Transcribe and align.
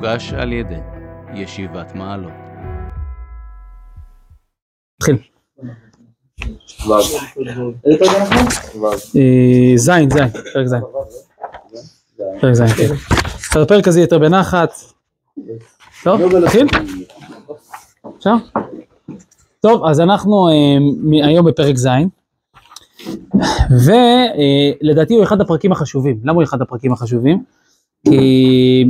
הוגש 0.00 0.32
על 0.32 0.52
ידי 0.52 0.74
ישיבת 1.34 1.94
מעלות. 1.94 2.32
אנחנו? 5.00 5.18
אה, 9.16 9.72
זין, 9.76 10.10
זין, 10.10 10.28
פרק 10.52 10.66
זין. 10.66 10.80
פרק 12.40 12.54
זין, 12.54 12.66
כן. 12.66 12.94
אז 13.56 13.62
הפרק 13.62 13.88
הזה 13.88 14.00
יותר 14.00 14.18
בנחת. 14.18 14.72
טוב, 16.04 16.20
נתחיל? 16.36 16.66
אפשר? 18.18 18.34
טוב, 19.60 19.84
אז 19.84 20.00
אנחנו 20.00 20.48
אה, 20.48 21.26
היום 21.26 21.46
בפרק 21.46 21.76
ז', 21.76 21.88
ולדעתי 23.70 25.14
הוא 25.14 25.24
אחד 25.24 25.40
הפרקים 25.40 25.72
החשובים. 25.72 26.20
למה 26.24 26.32
הוא 26.32 26.42
אחד 26.42 26.62
הפרקים 26.62 26.92
החשובים? 26.92 27.44
כי 28.04 28.84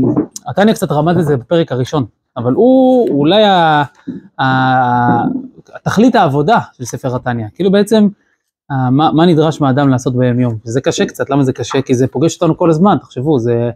התניא 0.46 0.74
קצת 0.74 0.92
רמז 0.92 1.19
את 1.19 1.27
זה 1.27 1.37
בפרק 1.37 1.73
הראשון, 1.73 2.05
אבל 2.37 2.52
הוא 2.52 3.09
אולי 3.09 3.45
ה- 3.45 3.83
ה- 4.41 5.24
תכלית 5.84 6.14
העבודה 6.14 6.59
של 6.73 6.84
ספר 6.84 7.16
התניא. 7.16 7.46
כאילו 7.55 7.70
בעצם, 7.73 8.09
מה, 8.70 9.12
מה 9.12 9.27
נדרש 9.27 9.60
מהאדם 9.60 9.88
לעשות 9.88 10.16
ביום 10.16 10.41
יום. 10.41 10.55
וזה 10.66 10.80
קשה 10.80 11.06
קצת, 11.06 11.30
למה 11.30 11.45
זה 11.45 11.52
קשה? 11.52 11.83
כי 11.83 11.95
זה 11.95 12.06
פוגש 12.06 12.34
אותנו 12.34 12.56
כל 12.56 12.70
הזמן, 12.70 12.96
תחשבו, 13.00 13.38
זה, 13.38 13.70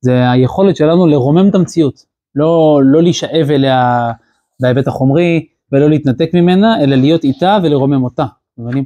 זה 0.00 0.30
היכולת 0.30 0.76
שלנו 0.76 1.06
לרומם 1.06 1.48
את 1.48 1.54
המציאות, 1.54 2.04
לא, 2.34 2.80
לא 2.84 3.02
להישאב 3.02 3.50
אליה 3.50 4.12
בהיבט 4.60 4.88
החומרי, 4.88 5.46
ולא 5.72 5.88
להתנתק 5.88 6.30
ממנה, 6.34 6.80
אלא 6.80 6.96
להיות 6.96 7.24
איתה 7.24 7.58
ולרומם 7.62 8.04
אותה, 8.04 8.24
מבינים? 8.58 8.84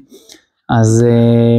אז 0.71 1.05
אה, 1.09 1.59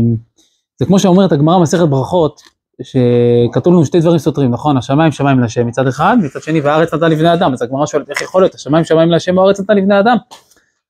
זה 0.79 0.85
כמו 0.85 0.99
שאומרת 0.99 1.31
הגמרא 1.31 1.59
מסכת 1.59 1.87
ברכות, 1.89 2.41
שכתוב 2.81 3.73
לנו 3.73 3.85
שתי 3.85 3.99
דברים 3.99 4.17
סותרים, 4.17 4.51
נכון? 4.51 4.77
השמיים 4.77 5.11
שמיים 5.11 5.39
להשם 5.39 5.67
מצד 5.67 5.87
אחד, 5.87 6.17
מצד 6.23 6.41
שני 6.41 6.61
והארץ 6.61 6.93
נתן 6.93 7.11
לבני 7.11 7.33
אדם, 7.33 7.53
אז 7.53 7.61
הגמרא 7.61 7.85
שואלת 7.85 8.09
איך 8.09 8.21
יכול 8.21 8.41
להיות, 8.41 8.55
השמיים 8.55 8.85
שמיים 8.85 9.09
להשם 9.09 9.37
והארץ 9.37 9.59
נתן 9.59 9.77
לבני 9.77 9.99
אדם? 9.99 10.17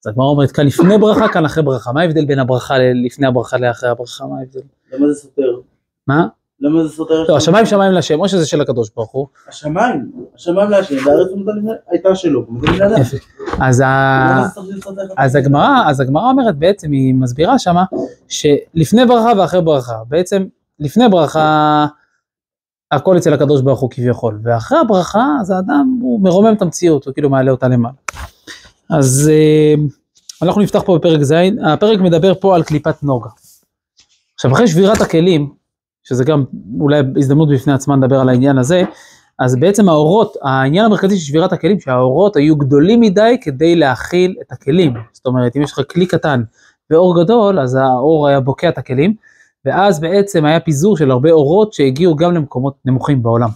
אז 0.05 0.11
הגמרא 0.11 0.27
אומרת 0.27 0.51
כאן 0.51 0.65
לפני 0.65 0.97
ברכה, 0.97 1.27
כאן 1.27 1.45
אחרי 1.45 1.63
ברכה, 1.63 1.91
מה 1.91 2.01
ההבדל 2.01 2.25
בין 2.25 2.39
הברכה 2.39 2.75
לפני 3.05 3.27
הברכה 3.27 3.57
לאחרי 3.57 3.89
הברכה, 3.89 4.25
מה 4.27 4.39
ההבדל? 4.39 4.59
למה 4.93 5.07
זה 5.07 5.13
סותר? 5.21 5.55
מה? 6.07 6.27
למה 6.59 6.83
זה 6.83 6.89
סותר? 6.89 7.23
לא, 7.29 7.37
השמיים 7.37 7.65
שמיים 7.65 7.91
להשם, 7.91 8.19
או 8.19 8.29
שזה 8.29 8.47
של 8.47 8.61
הקדוש 8.61 8.89
ברוך 8.95 9.11
הוא, 9.11 9.27
השמיים, 9.49 10.11
השמיים 10.35 10.69
להשם, 10.69 11.07
והארץ 11.07 11.29
הייתה 11.89 12.15
שלו? 12.15 12.45
אז 15.17 15.35
הגמרא, 15.35 15.83
אז 15.87 15.99
הגמרא 15.99 16.29
אומרת 16.29 16.57
בעצם, 16.57 16.91
היא 16.91 17.13
מסבירה 17.13 17.59
שמה, 17.59 17.83
שלפני 18.27 19.05
ברכה 19.05 19.31
ואחרי 19.37 19.61
ברכה, 19.61 19.95
בעצם 20.07 20.43
לפני 20.83 21.09
ברכה 21.09 21.85
הכל 22.91 23.17
אצל 23.17 23.33
הקדוש 23.33 23.61
ברוך 23.61 23.79
הוא 23.79 23.89
כביכול, 23.89 24.39
ואחרי 24.43 24.77
הברכה 24.77 25.27
אז 25.41 25.51
האדם 25.51 25.97
הוא 26.01 26.21
מרומם 26.23 26.53
את 26.53 26.61
המציאות, 26.61 27.05
הוא 27.05 27.13
כאילו 27.13 27.29
מעלה 27.29 27.51
אותה 27.51 27.67
למעלה. 27.67 27.95
אז 28.89 29.31
אה, 29.33 29.73
אנחנו 30.41 30.61
נפתח 30.61 30.81
פה 30.85 30.97
בפרק 30.97 31.21
ז', 31.21 31.33
הפרק 31.65 31.99
מדבר 31.99 32.33
פה 32.39 32.55
על 32.55 32.63
קליפת 32.63 33.03
נוגה. 33.03 33.29
עכשיו 34.35 34.51
אחרי 34.51 34.67
שבירת 34.67 35.01
הכלים, 35.01 35.53
שזה 36.03 36.23
גם 36.23 36.43
אולי 36.79 37.01
הזדמנות 37.17 37.49
בפני 37.49 37.73
עצמה 37.73 37.95
לדבר 37.95 38.19
על 38.19 38.29
העניין 38.29 38.57
הזה, 38.57 38.83
אז 39.39 39.55
בעצם 39.55 39.89
האורות, 39.89 40.33
העניין 40.41 40.85
המרכזי 40.85 41.17
של 41.17 41.25
שבירת 41.25 41.53
הכלים, 41.53 41.79
שהאורות 41.79 42.35
היו 42.35 42.55
גדולים 42.55 43.01
מדי 43.01 43.37
כדי 43.41 43.75
להכיל 43.75 44.35
את 44.41 44.51
הכלים. 44.51 44.93
זאת 45.13 45.25
אומרת, 45.25 45.55
אם 45.55 45.61
יש 45.61 45.71
לך 45.71 45.81
כלי 45.91 46.05
קטן 46.05 46.43
ואור 46.89 47.23
גדול, 47.23 47.59
אז 47.59 47.75
האור 47.75 48.27
היה 48.27 48.39
בוקע 48.39 48.69
את 48.69 48.77
הכלים, 48.77 49.13
ואז 49.65 49.99
בעצם 49.99 50.45
היה 50.45 50.59
פיזור 50.59 50.97
של 50.97 51.11
הרבה 51.11 51.31
אורות 51.31 51.73
שהגיעו 51.73 52.15
גם 52.15 52.33
למקומות 52.33 52.73
נמוכים 52.85 53.23
בעולם. 53.23 53.49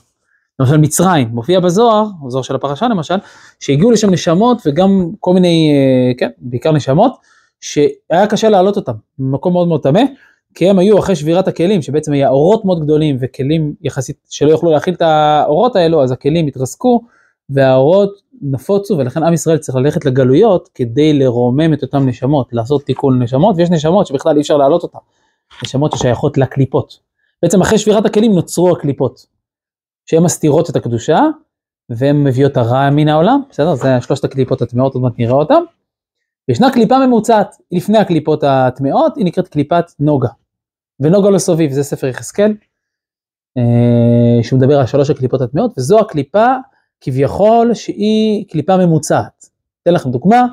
למשל 0.60 0.78
מצרים, 0.78 1.28
מופיע 1.28 1.60
בזוהר, 1.60 2.06
בזוהר 2.26 2.44
של 2.44 2.56
הפרשה 2.56 2.88
למשל, 2.88 3.16
שהגיעו 3.60 3.92
לשם 3.92 4.10
נשמות 4.10 4.62
וגם 4.66 5.10
כל 5.20 5.34
מיני, 5.34 5.72
אה, 5.72 6.14
כן, 6.18 6.30
בעיקר 6.38 6.72
נשמות, 6.72 7.14
שהיה 7.62 8.28
קשה 8.30 8.50
להעלות 8.50 8.76
אותם, 8.76 8.94
במקום 9.20 9.54
מאוד 9.54 9.68
מאוד 9.68 9.84
טמא, 9.84 10.02
כי 10.56 10.70
הם 10.70 10.80
היו 10.80 11.00
אחרי 11.00 11.16
שבירת 11.16 11.48
הכלים, 11.48 11.82
שבעצם 11.82 12.14
היה 12.14 12.30
אורות 12.30 12.66
מאוד 12.66 12.84
גדולים 12.84 13.18
וכלים 13.20 13.74
יחסית 13.82 14.18
שלא 14.30 14.52
יכלו 14.52 14.72
להכיל 14.72 14.94
את 14.94 15.02
האורות 15.02 15.76
האלו, 15.76 16.04
אז 16.04 16.12
הכלים 16.12 16.48
התרסקו 16.48 17.02
והאורות 17.50 18.22
נפוצו, 18.42 18.98
ולכן 18.98 19.24
עם 19.24 19.34
ישראל 19.34 19.58
צריך 19.58 19.76
ללכת 19.76 20.06
לגלויות 20.06 20.70
כדי 20.76 21.14
לרומם 21.14 21.74
את 21.74 21.82
אותם 21.82 22.06
נשמות, 22.08 22.54
לעשות 22.54 22.84
תיקון 22.84 23.22
נשמות, 23.22 23.56
ויש 23.58 23.72
נשמות 23.72 24.08
שבכלל 24.08 24.36
אי 24.36 24.42
אפשר 24.42 24.58
להעלות 24.58 24.84
אותן, 24.84 25.00
נשמות 25.64 25.92
ששייכות 25.92 26.38
לקליפות. 26.38 27.00
בעצם 27.44 27.62
אחרי 27.62 27.78
שבירת 27.78 28.06
הכלים 28.06 28.36
נוצרו 28.36 28.72
הקליפות, 28.72 29.26
שהן 30.06 30.24
מסתירות 30.24 30.70
את 30.70 30.76
הקדושה, 30.76 31.20
והן 31.90 32.24
מביאות 32.24 32.58
הרע 32.58 32.90
מן 32.90 33.08
העולם, 33.08 33.42
בסדר? 33.50 33.76
זה 33.76 34.02
שלושת 34.02 34.24
הקליפות 34.24 34.62
הטמאות, 34.62 34.94
עוד 34.94 35.04
מעט 35.04 35.14
נראה 35.18 35.34
אותן. 35.34 35.64
וישנה 36.50 36.72
קליפה 36.72 37.08
ממוצעת, 37.08 37.56
לפני 37.72 37.98
הקליפות 37.98 38.44
הטמאות, 38.44 39.18
היא 39.18 39.26
נקראת 39.26 39.48
קליפת 39.48 39.86
נוגה. 40.00 40.30
ונוגה 41.00 41.30
לא 41.30 41.38
סוביב, 41.38 41.72
זה 41.72 41.84
ספר 41.84 42.08
יחזקאל, 42.08 42.54
אה, 43.58 44.44
שהוא 44.44 44.60
מדבר 44.60 44.80
על 44.80 44.86
שלוש 44.86 45.10
הקליפות 45.10 45.42
הטמאות, 45.42 45.74
וזו 45.78 46.00
הקליפה 46.00 46.56
כביכול 47.02 47.74
שהיא 47.74 48.46
קליפה 48.50 48.78
ממוצעת. 48.78 49.46
אתן 49.84 49.94
לכם 49.94 50.12
דוגמה, 50.12 50.46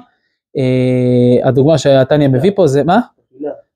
אה, 0.56 1.48
הדוגמה 1.48 1.78
שהתניא 1.78 2.28
מביא 2.28 2.50
פה 2.56 2.66
זה, 2.66 2.84
מה? 2.84 3.00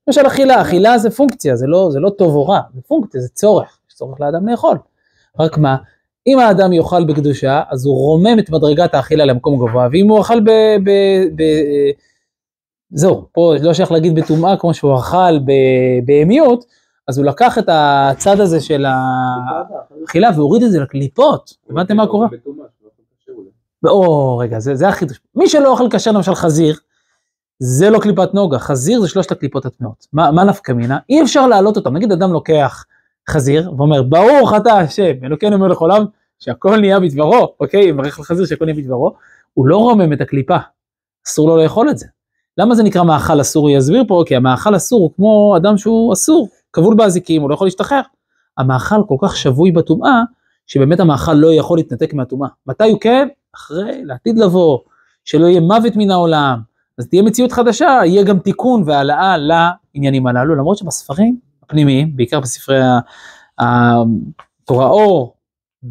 למשל 0.08 0.26
אכילה, 0.26 0.62
אכילה 0.62 0.98
זה 0.98 1.10
פונקציה, 1.10 1.56
זה 1.56 1.66
לא, 1.66 1.88
זה 1.90 2.00
לא 2.00 2.10
טוב 2.10 2.34
או 2.34 2.48
רע, 2.48 2.60
זה 2.74 2.80
פונקציה, 2.86 3.20
זה 3.20 3.28
צורך, 3.28 3.78
יש 3.88 3.94
צורך 3.94 4.20
לאדם 4.20 4.48
לאכול. 4.48 4.78
רק 5.38 5.58
מה, 5.58 5.76
אם 6.26 6.38
האדם 6.38 6.72
יאכל 6.72 7.04
בקדושה, 7.04 7.62
אז 7.70 7.86
הוא 7.86 7.96
רומם 7.96 8.38
את 8.38 8.50
מדרגת 8.50 8.94
האכילה 8.94 9.24
למקום 9.24 9.66
גבוה, 9.66 9.88
ואם 9.92 10.08
הוא 10.10 10.20
אכל 10.20 10.40
ב... 10.40 10.50
ב, 10.84 10.90
ב 11.36 11.42
זהו, 12.90 13.24
פה 13.32 13.54
לא 13.62 13.74
שייך 13.74 13.92
להגיד 13.92 14.14
בטומאה 14.14 14.56
כמו 14.56 14.74
שהוא 14.74 14.96
אכל 14.96 15.38
בהמיות, 16.04 16.64
אז 17.08 17.18
הוא 17.18 17.26
לקח 17.26 17.58
את 17.58 17.68
הצד 17.72 18.40
הזה 18.40 18.60
של 18.60 18.84
האכילה 20.04 20.30
והוריד 20.36 20.62
את 20.62 20.70
זה 20.70 20.80
לקליפות, 20.80 21.54
הבנתם 21.70 21.96
מה 21.96 22.06
קורה? 22.06 22.28
או, 23.86 24.38
רגע, 24.38 24.58
זה 24.58 24.88
החידוש. 24.88 25.20
מי 25.34 25.48
שלא 25.48 25.70
אוכל 25.70 25.88
כשר 25.90 26.12
למשל 26.12 26.34
חזיר, 26.34 26.76
זה 27.58 27.90
לא 27.90 27.98
קליפת 27.98 28.34
נוגה, 28.34 28.58
חזיר 28.58 29.00
זה 29.00 29.08
שלושת 29.08 29.32
הקליפות 29.32 29.66
הטמאות. 29.66 30.06
מה, 30.12 30.30
מה 30.30 30.44
נפקא 30.44 30.72
מינה? 30.72 30.98
אי 31.08 31.22
אפשר 31.22 31.46
להעלות 31.46 31.76
אותם. 31.76 31.96
נגיד 31.96 32.12
אדם 32.12 32.32
לוקח 32.32 32.84
חזיר 33.30 33.72
ואומר, 33.76 34.02
ברוך 34.02 34.54
אתה 34.56 34.72
השם, 34.72 35.12
אלוקינו 35.24 35.58
מלך 35.58 35.78
עולם, 35.78 36.04
שהכל 36.38 36.80
נהיה 36.80 37.00
בדברו, 37.00 37.54
אוקיי? 37.60 37.92
מברך 37.92 38.18
על 38.18 38.24
חזיר 38.24 38.46
שהכל 38.46 38.64
נהיה 38.64 38.76
בדברו, 38.76 39.14
הוא 39.54 39.66
לא 39.66 39.76
רומם 39.76 40.12
את 40.12 40.20
הקליפה, 40.20 40.56
אסור 41.26 41.48
לו 41.48 41.56
לאכול 41.56 41.90
את 41.90 41.98
זה. 41.98 42.06
למה 42.58 42.74
זה 42.74 42.82
נקרא 42.82 43.02
מאכל 43.02 43.40
אסור? 43.40 43.68
הוא 43.68 43.78
יסביר 43.78 44.04
פה, 44.08 44.22
כי 44.26 44.36
המאכל 44.36 44.76
אסור 44.76 45.00
הוא 45.00 45.10
כמו 45.16 45.54
אדם 45.56 45.78
שהוא 45.78 46.12
אסור, 46.12 46.48
כבול 46.72 46.94
באזיקים, 46.94 47.42
הוא 47.42 47.50
לא 47.50 47.54
יכול 47.54 47.66
להשתחרר. 47.66 48.00
המאכל 48.58 48.96
כל 49.08 49.16
כך 49.22 49.36
שבוי 49.36 49.70
בטומאה, 49.70 50.22
שבאמת 50.66 51.00
המאכל 51.00 51.32
לא 51.32 51.52
יכול 51.52 51.78
להתנתק 51.78 52.14
מהטומאה. 52.14 52.48
מתי 52.66 52.90
הוא 52.90 53.00
כן? 53.00 53.28
אחרי, 53.54 54.04
לעתיד 54.04 54.38
לבוא, 54.38 54.78
שלא 55.24 55.46
יהיה 55.46 55.60
מוות 55.60 55.92
מן 55.96 56.10
העולם, 56.10 56.58
אז 56.98 57.08
תהיה 57.08 57.22
מציאות 57.22 57.52
חדשה, 57.52 58.00
יהיה 58.04 58.22
גם 58.22 58.38
תיקון 58.38 58.82
והעלאה 58.86 59.36
לעניינים 59.38 60.26
הללו, 60.26 60.54
למרות 60.54 60.78
שבספרים 60.78 61.38
הפנימיים, 61.62 62.16
בעיקר 62.16 62.40
בספרי 62.40 62.80
התורה 63.58 64.86
אור, 64.86 65.34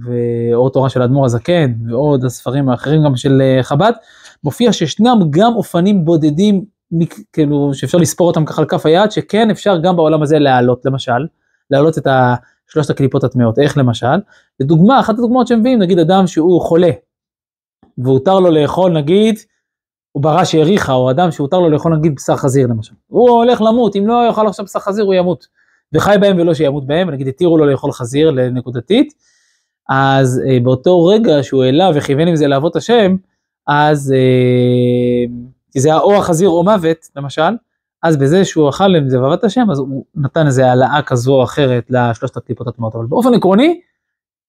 ואור 0.06 0.70
תורה 0.70 0.90
של 0.90 1.02
האדמו"ר 1.02 1.26
הזקן, 1.26 1.74
ועוד 1.90 2.26
הספרים 2.26 2.70
האחרים 2.70 3.04
גם 3.04 3.16
של 3.16 3.42
אה, 3.42 3.64
חב"ד, 3.64 3.92
מופיע 4.44 4.74
שישנם 4.74 5.20
גם 5.30 5.56
אופנים 5.56 6.06
בודדים, 6.06 6.66
כאילו 7.34 7.74
שאפשר 7.74 7.98
לספור 7.98 8.28
אותם 8.28 8.46
ככה 8.46 8.62
על 8.62 8.68
כף 8.68 8.86
היד, 8.86 9.12
שכן 9.12 9.50
אפשר 9.50 9.78
גם 9.78 9.96
בעולם 9.96 10.22
הזה 10.22 10.40
להעלות, 10.40 10.86
למשל, 10.86 11.28
להעלות 11.72 11.98
את 11.98 12.08
שלושת 12.68 12.90
הקליפות 12.90 13.24
הטמאות, 13.24 13.60
איך 13.60 13.78
למשל? 13.78 14.18
לדוגמה, 14.60 15.00
אחת 15.00 15.14
הדוגמאות 15.14 15.48
שמביאים, 15.48 15.80
נגיד 15.80 16.00
אדם 16.00 16.28
שהוא 16.28 16.62
חולה, 16.62 16.92
והותר 17.98 18.40
לו 18.40 18.52
לאכול 18.52 18.92
נגיד, 18.92 19.40
הוא 20.12 20.24
ברא 20.24 20.44
שהריחה, 20.44 20.94
או 20.94 21.12
אדם 21.12 21.32
שהותר 21.32 21.60
לו 21.60 21.70
לאכול 21.70 21.96
נגיד 21.96 22.16
בשר 22.16 22.36
חזיר 22.36 22.68
למשל. 22.68 22.94
הוא 23.08 23.30
הולך 23.30 23.62
למות, 23.62 23.96
אם 23.96 24.08
לא 24.08 24.28
יאכל 24.28 24.48
עכשיו 24.48 24.66
בשר 24.66 24.80
חזיר 24.80 25.06
הוא 25.06 25.14
ימות. 25.14 25.48
וחי 25.94 26.16
בהם 26.22 26.38
ולא 26.40 26.54
שימות 26.54 26.88
בהם, 26.88 27.10
נגיד 27.10 27.28
התירו 27.28 27.58
לו 27.58 27.66
לאכול 27.66 27.92
חזיר 27.92 28.32
לנקודתית, 28.32 29.14
אז 29.90 30.42
אה, 30.48 30.60
באותו 30.60 31.06
רגע 31.06 31.44
שהוא 31.44 31.64
העלה 31.64 31.90
וכיוון 31.96 32.28
עם 32.28 32.36
זה 32.36 32.48
לאבות 32.48 32.76
השם, 32.76 33.16
אז, 33.68 34.12
אה, 34.12 35.34
כי 35.72 35.80
זה 35.80 35.90
היה 35.90 36.00
או 36.00 36.16
החזיר 36.16 36.50
או 36.50 36.64
מוות, 36.64 36.98
למשל, 37.16 37.58
אז 38.04 38.18
בזה 38.18 38.46
שהוא 38.46 38.70
אכל 38.70 38.96
עם 38.96 39.10
זה 39.10 39.22
ואהבת 39.22 39.44
השם, 39.44 39.72
אז 39.72 39.80
הוא 39.80 40.06
נתן 40.16 40.46
איזו 40.46 40.64
העלאה 40.64 41.02
כזו 41.02 41.34
או 41.34 41.44
אחרת 41.44 41.86
לשלושת 41.90 42.38
הקליפות 42.38 42.68
הטמאות, 42.68 42.96
אבל 42.96 43.06
באופן 43.06 43.34
עקרוני, 43.34 43.82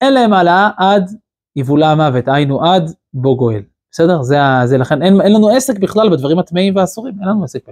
אין 0.00 0.14
להם 0.14 0.32
העלאה 0.32 0.70
עד 0.76 1.10
יבולע 1.56 1.90
המוות, 1.90 2.24
היינו 2.28 2.64
עד 2.64 2.92
בו 3.14 3.36
גואל. 3.36 3.62
בסדר? 3.92 4.22
זה, 4.22 4.36
זה 4.64 4.78
לכן, 4.78 5.02
אין, 5.02 5.20
אין 5.20 5.32
לנו 5.32 5.48
עסק 5.48 5.78
בכלל 5.78 6.10
בדברים 6.10 6.38
הטמאים 6.38 6.76
והאסורים, 6.76 7.14
אין 7.20 7.28
לנו 7.28 7.44
עסק. 7.44 7.64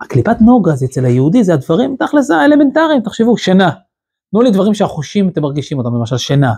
הקליפת 0.00 0.36
נוגה 0.40 0.72
זה 0.72 0.86
אצל 0.86 1.04
היהודי, 1.04 1.44
זה 1.44 1.54
הדברים 1.54 1.96
תכל'ס 1.98 2.30
האלמנטריים, 2.30 3.00
תחשבו, 3.00 3.36
שינה. 3.36 3.70
תנו 4.30 4.42
לי 4.42 4.50
דברים 4.50 4.74
שהחושים 4.74 5.28
אתם 5.28 5.42
מרגישים 5.42 5.78
אותם, 5.78 5.94
למשל 5.94 6.18
שינה, 6.18 6.52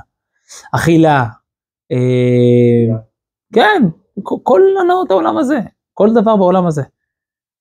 אכילה, 0.73 1.25
אה, 1.93 2.97
כן, 3.53 3.83
כל 4.23 4.61
הנאות 4.81 5.11
העולם 5.11 5.39
הזה, 5.39 5.61
כל 5.95 6.15
דבר 6.15 6.37
בעולם 6.37 6.67
הזה. 6.67 6.83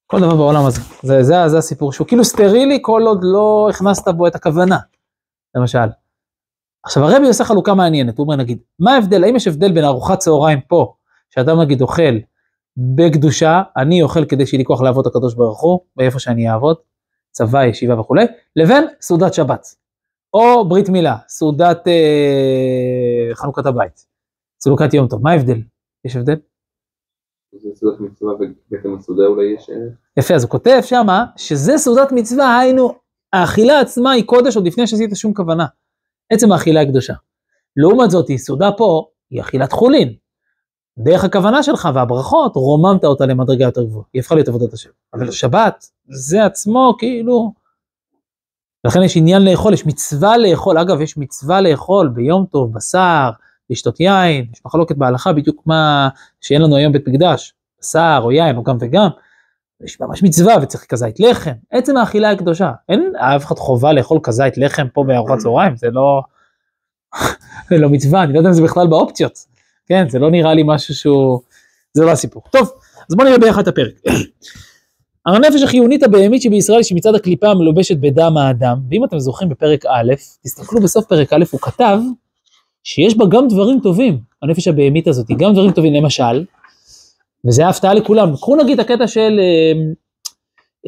כל 0.06 0.20
דבר 0.20 0.36
בעולם 0.36 0.66
הזה. 0.66 0.80
זה, 1.02 1.22
זה, 1.22 1.34
זה 1.48 1.58
הסיפור 1.58 1.92
שהוא 1.92 2.06
כאילו 2.06 2.24
סטרילי 2.24 2.78
כל 2.82 3.02
עוד 3.06 3.20
לא 3.22 3.68
הכנסת 3.70 4.08
בו 4.08 4.26
את 4.26 4.34
הכוונה, 4.34 4.78
למשל. 5.54 5.88
עכשיו 6.84 7.04
הרבי 7.04 7.26
עושה 7.26 7.44
חלוקה 7.44 7.74
מעניינת, 7.74 8.18
הוא 8.18 8.24
אומר 8.24 8.36
נגיד, 8.36 8.58
מה 8.78 8.94
ההבדל, 8.94 9.24
האם 9.24 9.36
יש 9.36 9.48
הבדל 9.48 9.72
בין 9.72 9.84
ארוחת 9.84 10.18
צהריים 10.18 10.60
פה, 10.60 10.94
שאדם 11.34 11.60
נגיד 11.60 11.82
אוכל 11.82 12.14
בקדושה, 12.76 13.62
אני 13.76 14.02
אוכל 14.02 14.24
כדי 14.24 14.46
שיהיה 14.46 14.58
לי 14.58 14.64
כוח 14.64 14.82
לעבוד 14.82 15.06
הקדוש 15.06 15.34
ברוך 15.34 15.62
הוא, 15.62 15.80
באיפה 15.96 16.18
שאני 16.18 16.50
אעבוד, 16.50 16.76
צבא, 17.30 17.64
ישיבה 17.64 18.00
וכולי, 18.00 18.24
לבין 18.56 18.84
סעודת 19.00 19.34
שבת, 19.34 19.66
או 20.34 20.68
ברית 20.68 20.88
מילה, 20.88 21.16
סעודת 21.28 21.88
אה, 21.88 23.34
חנוכת 23.34 23.66
הבית, 23.66 24.06
סעוקת 24.60 24.94
יום 24.94 25.08
טוב, 25.08 25.22
מה 25.22 25.30
ההבדל? 25.30 25.62
יש 26.04 26.16
הבדל? 26.16 26.36
זה 27.52 27.68
סעודת 27.74 28.00
מצווה 28.00 28.32
ובעצם 28.34 28.94
הסעודה 28.98 29.22
אולי 29.26 29.54
יש... 29.54 29.70
אה, 29.70 29.76
יפה, 30.18 30.34
אז 30.34 30.42
הוא 30.42 30.50
כותב 30.50 30.80
שמה, 30.82 31.24
שזה 31.36 31.78
סעודת 31.78 32.12
מצווה, 32.12 32.58
היינו, 32.58 32.94
האכילה 33.32 33.80
עצמה 33.80 34.12
היא 34.12 34.24
קודש 34.24 34.56
עוד 34.56 34.66
לפני 34.66 34.86
שעשית 34.86 35.10
שום 35.14 35.34
כוונה. 35.34 35.66
עצם 36.32 36.52
האכילה 36.52 36.80
היא 36.80 36.88
קדושה. 36.88 37.14
לעומת 37.76 38.10
זאת, 38.10 38.26
סעודה 38.36 38.70
פה 38.76 39.06
היא 39.30 39.40
אכילת 39.40 39.72
חולין. 39.72 40.14
דרך 40.98 41.24
הכוונה 41.24 41.62
שלך 41.62 41.88
והברכות, 41.94 42.56
רוממת 42.56 43.04
אותה 43.04 43.26
למדרגה 43.26 43.64
יותר 43.64 43.82
גבוהה. 43.84 44.04
היא 44.12 44.20
הפכה 44.20 44.34
להיות 44.34 44.48
עבודת 44.48 44.72
השם. 44.72 44.90
אבל 45.14 45.30
שבת, 45.30 45.86
זה 46.08 46.44
עצמו 46.44 46.94
כאילו... 46.98 47.52
לכן 48.84 49.02
יש 49.02 49.16
עניין 49.16 49.44
לאכול, 49.44 49.72
יש 49.72 49.86
מצווה 49.86 50.38
לאכול. 50.38 50.78
אגב, 50.78 51.00
יש 51.00 51.18
מצווה 51.18 51.60
לאכול 51.60 52.08
ביום 52.08 52.46
טוב, 52.50 52.72
בשר, 52.72 53.30
לשתות 53.70 54.00
יין, 54.00 54.46
יש 54.52 54.60
מחלוקת 54.66 54.96
בהלכה 54.96 55.32
בדיוק 55.32 55.62
מה 55.66 56.08
שאין 56.40 56.62
לנו 56.62 56.76
היום 56.76 56.92
בית 56.92 57.08
מקדש, 57.08 57.54
בשר 57.80 58.20
או 58.22 58.32
יין 58.32 58.56
או 58.56 58.62
גם 58.62 58.76
וגם. 58.80 59.08
יש 59.84 60.00
ממש 60.00 60.22
מצווה 60.22 60.54
וצריך 60.62 60.86
כזית 60.86 61.20
לחם, 61.20 61.52
עצם 61.70 61.96
האכילה 61.96 62.28
היא 62.28 62.38
קדושה, 62.38 62.72
אין 62.88 63.12
אף 63.16 63.44
אחד 63.44 63.56
חובה 63.56 63.92
לאכול 63.92 64.18
כזית 64.22 64.58
לחם 64.58 64.86
פה 64.92 65.04
בארוחת 65.04 65.38
צהריים, 65.38 65.76
זה 65.76 65.90
לא, 65.90 66.22
זה 67.70 67.78
לא 67.78 67.88
מצווה, 67.88 68.22
אני 68.22 68.32
לא 68.32 68.38
יודע 68.38 68.48
אם 68.48 68.54
זה 68.54 68.62
בכלל 68.62 68.86
באופציות, 68.86 69.38
כן, 69.86 70.08
זה 70.08 70.18
לא 70.18 70.30
נראה 70.30 70.54
לי 70.54 70.62
משהו 70.66 70.94
שהוא, 70.94 71.40
זה 71.92 72.04
לא 72.04 72.10
הסיפור. 72.10 72.42
טוב, 72.50 72.70
אז 73.10 73.16
בואו 73.16 73.28
נראה 73.28 73.38
ביחד 73.38 73.62
את 73.62 73.68
הפרק. 73.68 73.94
הנפש 75.26 75.62
החיונית 75.62 76.02
הבהמית 76.02 76.42
שבישראל 76.42 76.82
שמצד 76.82 77.14
הקליפה 77.14 77.48
המלובשת 77.48 77.96
בדם 77.96 78.36
האדם, 78.36 78.78
ואם 78.90 79.04
אתם 79.04 79.18
זוכרים 79.18 79.48
בפרק 79.48 79.86
א', 79.86 80.12
תסתכלו 80.44 80.80
בסוף 80.80 81.04
פרק 81.06 81.32
א', 81.32 81.44
הוא 81.50 81.60
כתב 81.60 81.98
שיש 82.84 83.16
בה 83.16 83.24
גם 83.26 83.48
דברים 83.48 83.80
טובים, 83.82 84.18
הנפש 84.42 84.68
הבהמית 84.68 85.08
הזאת, 85.08 85.26
גם 85.38 85.52
דברים 85.52 85.72
טובים, 85.72 85.94
למשל, 85.94 86.44
וזה 87.46 87.68
הפתעה 87.68 87.94
לכולם. 87.94 88.36
קחו 88.36 88.56
נגיד 88.56 88.80
הקטע 88.80 89.06
של 89.06 89.40
אה, 89.40 89.72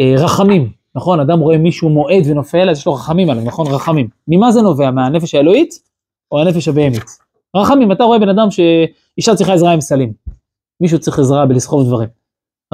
אה, 0.00 0.24
רחמים, 0.24 0.72
נכון? 0.94 1.20
אדם 1.20 1.40
רואה 1.40 1.58
מישהו 1.58 1.88
מועד 1.88 2.22
ונופל, 2.26 2.70
אז 2.70 2.78
יש 2.78 2.86
לו 2.86 2.94
רחמים 2.94 3.30
עליו, 3.30 3.44
נכון? 3.44 3.66
רחמים. 3.66 4.08
ממה 4.28 4.52
זה 4.52 4.62
נובע? 4.62 4.90
מהנפש 4.90 5.34
האלוהית 5.34 5.74
או 6.32 6.40
הנפש 6.40 6.68
הבהמית? 6.68 7.25
רחמים, 7.56 7.92
אתה 7.92 8.04
רואה 8.04 8.18
בן 8.18 8.28
אדם 8.28 8.48
שאישה 8.50 9.34
צריכה 9.34 9.52
עזרה 9.52 9.72
עם 9.72 9.80
סלים. 9.80 10.12
מישהו 10.80 10.98
צריך 10.98 11.18
עזרה 11.18 11.46
בלסחוב 11.46 11.86
דברים. 11.86 12.08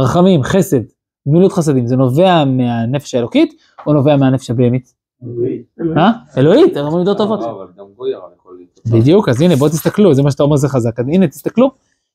רחמים, 0.00 0.42
חסד, 0.42 0.80
גמילות 1.28 1.52
חסדים, 1.52 1.86
זה 1.86 1.96
נובע 1.96 2.44
מהנפש 2.44 3.14
האלוקית 3.14 3.62
או 3.86 3.92
נובע 3.92 4.16
מהנפש 4.16 4.50
הבהמית? 4.50 4.94
אה? 5.96 6.10
אלוהית, 6.36 6.76
אנחנו 6.76 6.98
מידות 6.98 7.18
טובות. 7.18 7.40
לא. 8.86 9.00
בדיוק, 9.00 9.28
אז 9.28 9.40
הנה 9.40 9.56
בואו 9.56 9.70
תסתכלו, 9.70 10.14
זה 10.14 10.22
מה 10.22 10.30
שאתה 10.30 10.42
אומר 10.42 10.56
זה 10.56 10.68
חזק, 10.68 11.00
אז 11.00 11.06
הנה 11.08 11.28
תסתכלו, 11.28 11.70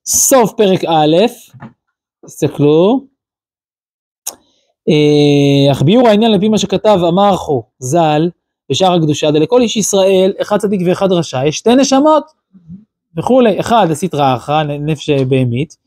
סוף 0.06 0.54
פרק 0.54 0.80
א', 0.88 1.16
תסתכלו, 2.26 3.06
אה, 4.90 5.72
אך 5.72 5.82
ביור 5.82 6.08
העניין 6.08 6.32
לפי 6.32 6.50
מה 6.50 6.58
שכתב 6.58 7.00
אמרכו 7.10 7.64
ז"ל 7.80 8.30
בשער 8.72 8.94
הקדושה, 8.94 9.32
דלכל 9.32 9.62
איש 9.62 9.78
ישראל, 9.78 10.34
אחד 10.42 10.58
צדיק 10.58 10.82
ואחד 10.86 11.12
רשע, 11.12 11.46
יש 11.46 11.58
שתי 11.58 11.76
נשמות 11.76 12.24
וכולי, 13.18 13.60
אחד 13.60 13.88
הסטרא 13.92 14.36
אחרא, 14.36 14.64
נפש 14.64 15.10
בהמית, 15.10 15.78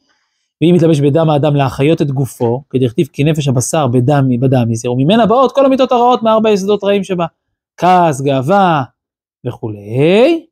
והיא 0.60 0.74
מתלבש 0.74 1.00
בדם 1.00 1.30
האדם 1.30 1.56
להחיות 1.56 2.02
את 2.02 2.10
גופו, 2.10 2.62
כדכתיב 2.70 3.08
כי 3.12 3.24
נפש 3.24 3.48
הבשר 3.48 3.86
בדם, 3.86 4.28
בדם 4.40 4.64
מזה, 4.68 4.90
וממנה 4.90 5.26
באות 5.26 5.52
כל 5.52 5.66
המיתות 5.66 5.92
הרעות 5.92 6.22
מארבע 6.22 6.50
יסודות 6.50 6.84
רעים 6.84 7.04
שבה, 7.04 7.26
כעס, 7.76 8.20
גאווה 8.20 8.82
וכולי. 9.46 10.46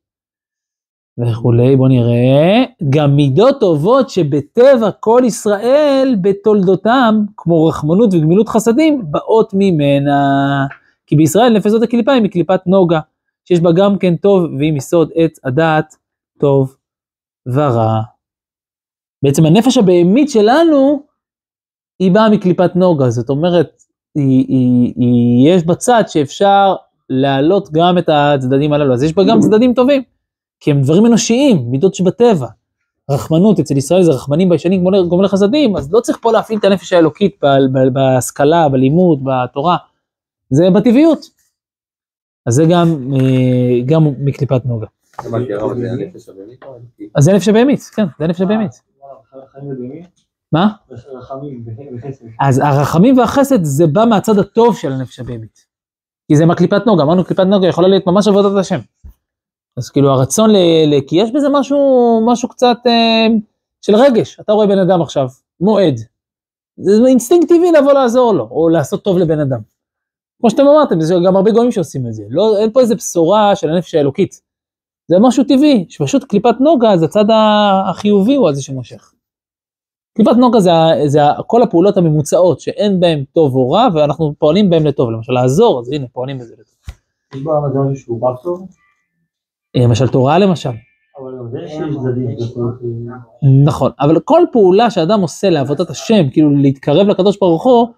וכולי, 1.18 1.76
בוא 1.76 1.88
נראה, 1.88 2.64
גם 2.90 3.16
מידות 3.16 3.60
טובות 3.60 4.10
שבטבע 4.10 4.90
כל 5.00 5.22
ישראל 5.24 6.16
בתולדותם, 6.20 7.24
כמו 7.36 7.66
רחמנות 7.66 8.14
וגמילות 8.14 8.48
חסדים, 8.48 9.02
באות 9.04 9.50
ממנה. 9.54 10.66
כי 11.08 11.16
בישראל 11.16 11.52
נפש 11.52 11.70
זאת 11.70 11.82
הקליפה 11.82 12.12
היא 12.12 12.22
מקליפת 12.22 12.60
נוגה, 12.66 13.00
שיש 13.44 13.60
בה 13.60 13.72
גם 13.72 13.98
כן 13.98 14.16
טוב 14.16 14.42
והיא 14.58 14.72
מסוד 14.72 15.10
עץ 15.14 15.40
הדעת 15.44 15.94
טוב 16.40 16.76
ורע. 17.46 18.00
בעצם 19.22 19.46
הנפש 19.46 19.78
הבהמית 19.78 20.30
שלנו, 20.30 21.02
היא 21.98 22.12
באה 22.12 22.30
מקליפת 22.30 22.76
נוגה, 22.76 23.10
זאת 23.10 23.30
אומרת, 23.30 23.82
היא, 24.14 24.44
היא, 24.48 24.92
היא, 24.96 25.54
יש 25.54 25.66
בה 25.66 25.74
צד 25.74 26.02
שאפשר 26.06 26.74
להעלות 27.10 27.68
גם 27.72 27.98
את 27.98 28.08
הצדדים 28.08 28.72
הללו, 28.72 28.94
אז 28.94 29.02
יש 29.02 29.14
בה 29.14 29.22
גם 29.24 29.40
צדדים 29.40 29.74
טובים. 29.74 30.02
כי 30.60 30.70
הם 30.70 30.82
דברים 30.82 31.06
אנושיים, 31.06 31.70
מידות 31.70 31.94
שבטבע. 31.94 32.46
רחמנות, 33.10 33.58
אצל 33.58 33.76
ישראל 33.76 34.02
זה 34.02 34.12
רחמנים 34.12 34.48
ביישנים 34.48 34.84
גומלי, 35.08 35.28
חסדים, 35.28 35.76
אז 35.76 35.92
לא 35.92 36.00
צריך 36.00 36.18
פה 36.22 36.32
להפעיל 36.32 36.58
את 36.58 36.64
הנפש 36.64 36.92
האלוקית 36.92 37.40
בהשכלה, 37.92 38.68
בלימוד, 38.68 39.24
בתורה. 39.24 39.76
זה 40.50 40.64
בטבעיות. 40.74 41.20
אז 42.46 42.54
זה 42.54 42.62
גם, 42.70 43.12
אה, 43.14 43.80
גם 43.86 44.02
מקליפת 44.18 44.64
נוגה. 44.64 44.86
אז 47.14 47.24
זה 47.24 47.32
נפש 47.32 47.48
הבהמית, 47.48 47.80
כן, 47.80 48.04
זה 48.18 48.26
נפש 48.26 48.40
הבהמית. 48.40 48.72
מה? 50.52 50.68
אז 52.40 52.58
הרחמים 52.58 53.18
והחסד 53.18 53.64
זה 53.64 53.86
בא 53.86 54.04
מהצד 54.04 54.38
הטוב 54.38 54.76
של 54.76 54.92
הנפש 54.92 55.20
הבהמית. 55.20 55.66
כי 56.28 56.36
זה 56.36 56.46
מהקליפת 56.46 56.86
נוגה, 56.86 57.02
אמרנו 57.02 57.24
קליפת 57.24 57.44
נוגה 57.44 57.66
יכולה 57.66 57.88
להיות 57.88 58.06
ממש 58.06 58.28
עבודת 58.28 58.60
השם. 58.60 58.78
אז 59.76 59.90
כאילו 59.90 60.10
הרצון 60.10 60.50
ל... 60.50 60.56
ל 60.86 61.00
כי 61.06 61.16
יש 61.16 61.30
בזה 61.32 61.46
משהו, 61.52 61.78
משהו 62.26 62.48
קצת 62.48 62.76
אה, 62.86 63.26
של 63.80 63.96
רגש. 63.96 64.40
אתה 64.40 64.52
רואה 64.52 64.66
בן 64.66 64.78
אדם 64.78 65.02
עכשיו, 65.02 65.28
מועד. 65.60 66.00
זה 66.76 66.92
אינסטינקט 67.06 67.48
טבעי 67.48 67.72
לבוא 67.72 67.92
לעזור 67.92 68.34
לו, 68.34 68.48
או 68.50 68.68
לעשות 68.68 69.04
טוב 69.04 69.18
לבן 69.18 69.40
אדם. 69.40 69.60
כמו 70.40 70.50
שאתם 70.50 70.62
אמרתם, 70.66 71.00
יש 71.00 71.10
גם 71.26 71.36
הרבה 71.36 71.50
גויים 71.50 71.72
שעושים 71.72 72.06
את 72.06 72.12
זה. 72.12 72.22
לא, 72.30 72.58
אין 72.58 72.72
פה 72.72 72.80
איזה 72.80 72.94
בשורה 72.94 73.56
של 73.56 73.70
הנפש 73.70 73.94
האלוקית. 73.94 74.40
זה 75.08 75.16
משהו 75.20 75.44
טבעי, 75.44 75.86
שפשוט 75.88 76.24
קליפת 76.24 76.54
נוגה, 76.60 76.96
זה 76.96 77.04
הצד 77.04 77.24
החיובי 77.88 78.34
הוא 78.34 78.48
הזה 78.48 78.62
שמושך. 78.62 79.12
קליפת 80.16 80.36
נוגה 80.36 80.60
זה, 80.60 80.70
זה 81.06 81.20
כל 81.46 81.62
הפעולות 81.62 81.96
הממוצעות 81.96 82.60
שאין 82.60 83.00
בהן 83.00 83.24
טוב 83.32 83.54
או 83.54 83.70
רע, 83.70 83.88
ואנחנו 83.94 84.34
פועלים 84.38 84.70
בהן 84.70 84.86
לטוב. 84.86 85.10
למשל 85.10 85.32
לעזור, 85.32 85.80
אז 85.80 85.92
הנה, 85.92 86.06
פועלים 86.12 86.38
בזה 86.38 86.54
לטוב. 86.54 86.96
יש 87.34 87.42
בעולם 87.42 87.64
הזה 87.64 87.78
משהו 87.78 88.04
שהוא 88.04 88.28
רק 88.30 88.42
טוב, 88.42 88.68
אה, 89.76 89.82
למשל 89.82 90.08
תורה 90.08 90.38
למשל. 90.38 90.70
זה. 91.90 92.12
זה 92.14 92.52
נכון, 93.64 93.90
אבל 94.00 94.20
כל 94.20 94.42
פעולה 94.52 94.90
שאדם 94.90 95.20
עושה 95.20 95.50
לעבודת 95.50 95.90
השם, 95.90 96.30
כאילו 96.32 96.56
להתקרב 96.56 97.06
לקדוש 97.06 97.38
ברוך 97.38 97.64
הוא, 97.64 97.88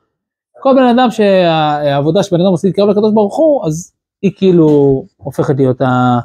כל 0.60 0.74
בן 0.74 0.98
אדם 0.98 1.10
שהעבודה 1.10 2.22
שבן 2.22 2.40
אדם 2.40 2.50
עושה 2.50 2.68
להתקרב 2.68 2.88
לקדוש 2.88 3.12
ברוך 3.14 3.36
הוא, 3.36 3.66
אז 3.66 3.92
היא 4.22 4.32
כאילו 4.36 5.04
הופכת 5.16 5.54
להיות 5.56 5.80
ה... 5.80 6.18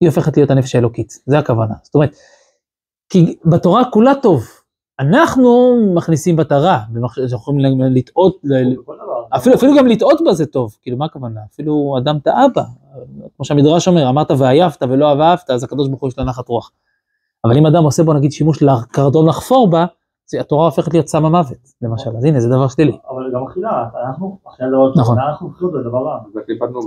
היא 0.00 0.08
הופכת 0.08 0.36
להיות 0.36 0.50
הנפש 0.50 0.74
האלוקית, 0.74 1.12
זה 1.26 1.38
הכוונה. 1.38 1.74
זאת 1.82 1.94
אומרת, 1.94 2.14
כי 3.08 3.36
בתורה 3.44 3.84
כולה 3.90 4.12
טוב, 4.22 4.46
אנחנו 5.00 5.76
מכניסים 5.94 6.36
בת 6.36 6.52
הרע, 6.52 6.78
ויכולים 7.30 7.80
לטעות. 7.80 8.40
אפילו, 9.36 9.54
אפילו 9.54 9.76
גם 9.78 9.86
לטעות 9.86 10.20
בה 10.24 10.34
זה 10.34 10.46
טוב, 10.46 10.76
כאילו 10.82 10.96
מה 10.96 11.04
הכוונה? 11.04 11.40
אפילו 11.52 11.94
אדם 11.98 12.18
טעה 12.18 12.48
בה, 12.54 12.64
כמו 13.36 13.44
שהמדרש 13.44 13.88
אומר, 13.88 14.08
אמרת 14.08 14.30
ועייפת 14.30 14.82
ולא 14.82 15.08
אהבת, 15.08 15.50
אז 15.50 15.64
הקדוש 15.64 15.88
ברוך 15.88 16.00
הוא 16.00 16.08
יש 16.08 16.18
לה 16.18 16.24
נחת 16.24 16.48
רוח. 16.48 16.72
אבל 17.44 17.56
אם 17.56 17.66
אדם 17.66 17.84
עושה 17.84 18.02
בו 18.02 18.12
נגיד 18.12 18.32
שימוש 18.32 18.62
לקרדום 18.62 19.28
לחפור 19.28 19.70
בה, 19.70 19.86
התורה 20.40 20.64
הופכת 20.64 20.92
להיות 20.92 21.08
סם 21.08 21.24
המוות, 21.24 21.58
למשל, 21.82 22.10
אז 22.18 22.24
הנה 22.24 22.40
זה 22.40 22.48
דבר 22.48 22.68
שלילי. 22.68 22.92
אבל 23.10 23.22
גם 23.34 23.46
אכילה, 23.50 23.84
אנחנו, 24.08 24.38
הדבר 24.60 24.92
נכון. 24.96 25.16
זה 25.72 25.88
דבר 25.88 25.98
רע. 25.98 26.18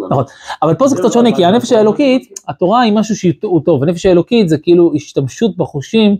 נכון. 0.10 0.24
אבל 0.62 0.76
פה 0.76 0.88
זה 0.88 0.96
קצת 0.96 1.12
שונה, 1.12 1.36
כי 1.36 1.46
הנפש 1.46 1.72
האלוקית, 1.72 2.40
התורה 2.48 2.82
היא 2.82 2.94
משהו 2.94 3.16
שהוא 3.16 3.62
טוב, 3.66 3.84
הנפש 3.84 4.06
האלוקית 4.06 4.50
זה 4.50 4.58
כאילו 4.58 4.92
השתמשות 4.96 5.58
בחושים 5.58 6.18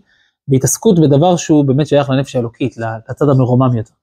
והתעסקות 0.48 1.00
בדבר 1.00 1.36
שהוא 1.36 1.66
באמת 1.66 1.88
שייך 1.88 2.10
לנפש 2.10 2.36
האלוקית, 2.36 2.76
לצד 3.10 3.30
המרומם 3.30 3.78
יותר. 3.78 3.94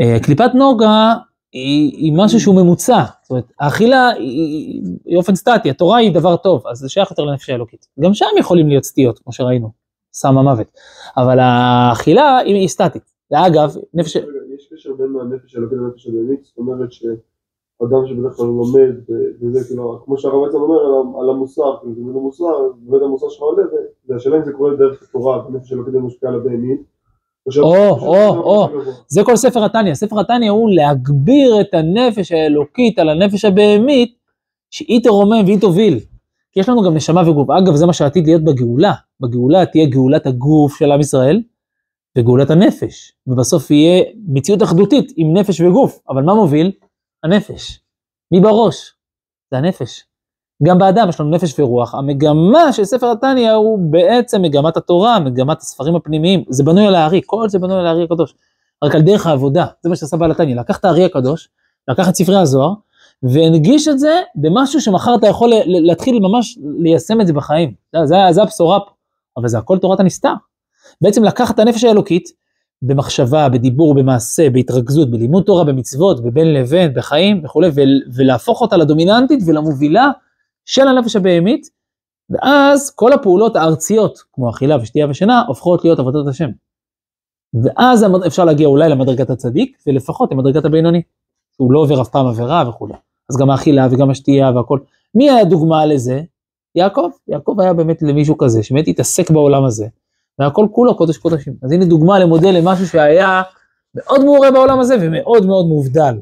אה, 0.00 0.18
קליפת 0.22 0.50
נוגה 0.54 1.14
היא, 1.52 1.92
היא 1.96 2.12
משהו 2.16 2.40
שהוא 2.40 2.54
ממוצע, 2.54 3.04
זאת 3.22 3.30
אומרת, 3.30 3.52
האכילה 3.60 4.08
היא, 4.08 4.82
היא 5.04 5.16
אופן 5.16 5.34
סטטי, 5.34 5.70
התורה 5.70 5.98
היא 5.98 6.14
דבר 6.14 6.36
טוב, 6.36 6.66
אז 6.66 6.78
זה 6.78 6.88
שייך 6.88 7.10
יותר 7.10 7.24
לנפש 7.24 7.50
האלוקית. 7.50 7.86
גם 8.00 8.14
שם 8.14 8.26
יכולים 8.38 8.68
להיות 8.68 8.84
סטיות, 8.84 9.18
כמו 9.18 9.32
שראינו, 9.32 9.70
סם 10.12 10.38
המוות, 10.38 10.66
אבל 11.16 11.38
האכילה 11.40 12.38
היא, 12.38 12.68
סטטית. 12.68 13.02
ואגב, 13.30 13.76
נפש... 13.94 14.16
יש 14.16 14.68
קשר 14.72 14.94
בין 14.94 15.14
הנפש 15.20 15.54
האלוקית 15.54 15.78
לנפש 15.78 16.06
הבהמית, 16.06 16.44
זאת 16.44 16.58
אומרת 16.58 16.92
שאדם 16.92 18.06
שבדרך 18.06 18.36
כלל 18.36 18.46
לומד, 18.46 18.94
וזה 19.40 19.64
כאילו, 19.68 20.02
כמו 20.04 20.18
שהרב 20.18 20.44
בעצם 20.44 20.56
אומר 20.56 21.20
על 21.22 21.30
המוסר, 21.30 21.76
כאילו 21.80 21.94
זה 21.94 22.00
מילה 22.00 22.18
מוסר, 22.18 22.68
באמת 22.78 23.02
המוסר 23.02 23.28
שלך 23.28 23.42
עולה, 23.42 23.62
והשאלה 24.08 24.36
אם 24.36 24.44
זה 24.44 24.52
קורה 24.52 24.76
דרך 24.76 25.02
התורה, 25.02 25.42
הנפש 25.48 25.72
האלוקית 25.72 25.94
משפיעה 25.94 26.32
על 26.32 26.40
הבהמית. 26.40 26.80
או, 27.56 27.88
או, 27.90 28.28
או. 28.28 28.68
זה 29.08 29.24
כל 29.24 29.36
ספר 29.36 29.64
התניא, 29.64 29.94
ספר 29.94 30.20
התניא 30.20 30.50
הוא 30.50 30.70
להגביר 30.70 31.60
את 31.60 31.74
הנפש 31.74 32.32
האלוקית 32.32 32.98
על 32.98 33.08
הנפש 33.08 33.44
הבהמית, 33.44 34.14
שהיא 34.70 35.02
תרומם 35.02 35.44
והיא 35.44 35.60
תוביל. 35.60 35.98
כי 36.52 36.60
יש 36.60 36.68
לנו 36.68 36.82
גם 36.82 36.94
נשמה 36.94 37.30
וגוף. 37.30 37.50
אגב, 37.50 37.74
זה 37.74 37.86
מה 37.86 37.92
שעתיד 37.92 38.26
להיות 38.26 38.44
בגאולה. 38.44 38.92
בגאולה 39.20 39.66
תהיה 39.66 39.86
גאולת 39.86 40.26
הגוף 40.26 40.78
של 40.78 40.92
עם 40.92 41.00
ישראל, 41.00 41.42
וגאולת 42.18 42.50
הנפש. 42.50 43.12
ובסוף 43.26 43.70
יהיה 43.70 44.04
מציאות 44.28 44.62
אחדותית 44.62 45.12
עם 45.16 45.36
נפש 45.36 45.60
וגוף. 45.60 46.00
אבל 46.08 46.22
מה 46.22 46.34
מוביל? 46.34 46.72
הנפש. 47.24 47.80
מי 48.32 48.40
בראש? 48.40 48.94
זה 49.50 49.58
הנפש. 49.58 50.04
גם 50.62 50.78
באדם 50.78 51.08
יש 51.08 51.20
לנו 51.20 51.30
נפש 51.30 51.60
ורוח. 51.60 51.94
המגמה 51.94 52.72
של 52.72 52.84
ספר 52.84 53.10
התניא 53.10 53.52
הוא 53.52 53.78
בעצם 53.90 54.42
מגמת 54.42 54.76
התורה, 54.76 55.20
מגמת 55.20 55.60
הספרים 55.60 55.96
הפנימיים. 55.96 56.44
זה 56.48 56.64
בנוי 56.64 56.86
על 56.86 56.94
הארי, 56.94 57.20
כל 57.26 57.48
זה 57.48 57.58
בנוי 57.58 57.78
על 57.78 57.86
הארי 57.86 58.04
הקדוש. 58.04 58.34
רק 58.84 58.94
על 58.94 59.02
דרך 59.02 59.26
העבודה, 59.26 59.66
זה 59.82 59.88
מה 59.88 59.96
שעשה 59.96 60.16
בעל 60.16 60.30
התניא. 60.30 60.56
לקח 60.56 60.78
את 60.78 60.84
הארי 60.84 61.04
הקדוש, 61.04 61.48
לקח 61.88 62.08
את 62.08 62.14
ספרי 62.14 62.36
הזוהר, 62.36 62.72
והנגיש 63.22 63.88
את 63.88 63.98
זה 63.98 64.20
במשהו 64.34 64.80
שמחר 64.80 65.14
אתה 65.14 65.26
יכול 65.26 65.50
להתחיל 65.66 66.18
ממש 66.18 66.58
ליישם 66.78 67.20
את 67.20 67.26
זה 67.26 67.32
בחיים. 67.32 67.74
זה, 68.04 68.16
זה, 68.30 68.42
הבשורה 68.42 68.80
פה, 68.80 68.90
אבל 69.36 69.48
זה 69.48 69.58
הכל 69.58 69.78
תורת 69.78 70.00
הנסתר. 70.00 70.32
בעצם 71.00 71.24
לקחת 71.24 71.54
את 71.54 71.58
הנפש 71.58 71.84
האלוקית, 71.84 72.28
במחשבה, 72.82 73.48
בדיבור, 73.48 73.94
במעשה, 73.94 74.50
בהתרכזות, 74.50 75.10
בלימוד 75.10 75.44
תורה, 75.44 75.64
במצוות, 75.64 76.22
בבין 76.22 76.54
לבין, 76.54 76.94
בחיים 76.94 77.44
וכולי, 77.44 77.68
ול- 77.74 78.02
ולהפוך 78.16 78.60
אותה 78.60 78.76
לדומיננטית 78.76 79.40
ולמובילה 79.46 80.10
של 80.64 80.88
הנפש 80.88 81.16
הבהמית, 81.16 81.66
ואז 82.30 82.90
כל 82.94 83.12
הפעולות 83.12 83.56
הארציות, 83.56 84.18
כמו 84.32 84.50
אכילה 84.50 84.76
ושתייה 84.82 85.06
ושינה, 85.10 85.44
הופכות 85.48 85.84
להיות 85.84 85.98
עבודת 85.98 86.28
השם. 86.28 86.48
ואז 87.64 88.06
אפשר 88.26 88.44
להגיע 88.44 88.68
אולי 88.68 88.88
למדרגת 88.88 89.30
הצדיק, 89.30 89.78
ולפחות 89.86 90.32
למדרגת 90.32 90.64
הבינוני. 90.64 91.02
שהוא 91.58 91.72
לא 91.72 91.78
עובר 91.80 92.02
אף 92.02 92.08
פעם 92.08 92.26
עבירה 92.26 92.68
וכולי. 92.68 92.94
אז 93.30 93.36
גם 93.36 93.50
האכילה 93.50 93.86
וגם 93.90 94.10
השתייה 94.10 94.50
והכל. 94.50 94.78
מי 95.14 95.30
היה 95.30 95.44
דוגמה 95.44 95.86
לזה? 95.86 96.20
יעקב. 96.74 97.10
יעקב 97.28 97.56
היה 97.60 97.72
באמת 97.72 98.02
למישהו 98.02 98.38
כזה, 98.38 98.62
שבאמת 98.62 98.88
התעסק 98.88 99.30
בעולם 99.30 99.64
הזה, 99.64 99.86
והכל 100.38 100.66
כולו 100.72 100.96
קודש 100.96 101.16
קודשים. 101.16 101.54
אז 101.62 101.72
הנה 101.72 101.84
דוגמה 101.84 102.18
למודל 102.18 102.50
למשהו 102.50 102.86
שהיה 102.86 103.42
מאוד 103.94 104.24
מעורה 104.24 104.50
בעולם 104.50 104.80
הזה 104.80 104.96
ומאוד 105.00 105.46
מאוד 105.46 105.66
מובדל. 105.66 106.14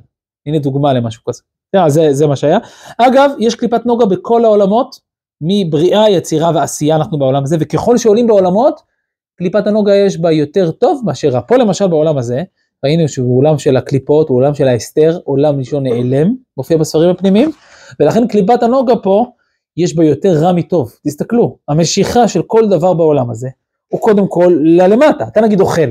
הנה 0.46 0.58
דוגמה 0.58 0.92
למשהו 0.92 1.22
כזה. 1.24 1.42
זה, 1.76 1.88
זה, 1.88 2.12
זה 2.12 2.26
מה 2.26 2.36
שהיה. 2.36 2.58
אגב, 2.98 3.30
יש 3.38 3.54
קליפת 3.54 3.86
נוגה 3.86 4.06
בכל 4.06 4.44
העולמות, 4.44 5.00
מבריאה, 5.40 6.10
יצירה 6.10 6.50
ועשייה 6.54 6.96
אנחנו 6.96 7.18
בעולם 7.18 7.42
הזה, 7.42 7.56
וככל 7.60 7.98
שעולים 7.98 8.26
בעולמות, 8.26 8.80
קליפת 9.38 9.66
הנוגה 9.66 9.94
יש 9.94 10.18
בה 10.18 10.32
יותר 10.32 10.70
טוב 10.70 11.02
מאשר 11.04 11.40
פה 11.48 11.56
למשל 11.56 11.86
בעולם 11.86 12.18
הזה, 12.18 12.42
ראינו 12.84 13.08
שהוא 13.08 13.38
עולם 13.38 13.58
של 13.58 13.76
הקליפות, 13.76 14.28
הוא 14.28 14.36
עולם 14.36 14.54
של 14.54 14.68
ההסתר, 14.68 15.18
עולם 15.24 15.60
לשון 15.60 15.82
נעלם, 15.82 16.34
מופיע 16.56 16.76
בספרים 16.76 17.10
הפנימיים, 17.10 17.50
ולכן 18.00 18.28
קליפת 18.28 18.62
הנוגה 18.62 18.96
פה, 18.96 19.26
יש 19.76 19.96
בה 19.96 20.04
יותר 20.04 20.32
רע 20.42 20.52
מטוב. 20.52 20.92
תסתכלו, 21.06 21.58
המשיכה 21.68 22.28
של 22.28 22.42
כל 22.42 22.68
דבר 22.68 22.94
בעולם 22.94 23.30
הזה, 23.30 23.48
הוא 23.88 24.00
קודם 24.00 24.28
כל 24.28 24.58
ללמטה, 24.60 25.24
אתה 25.28 25.40
נגיד 25.40 25.60
אוכל. 25.60 25.90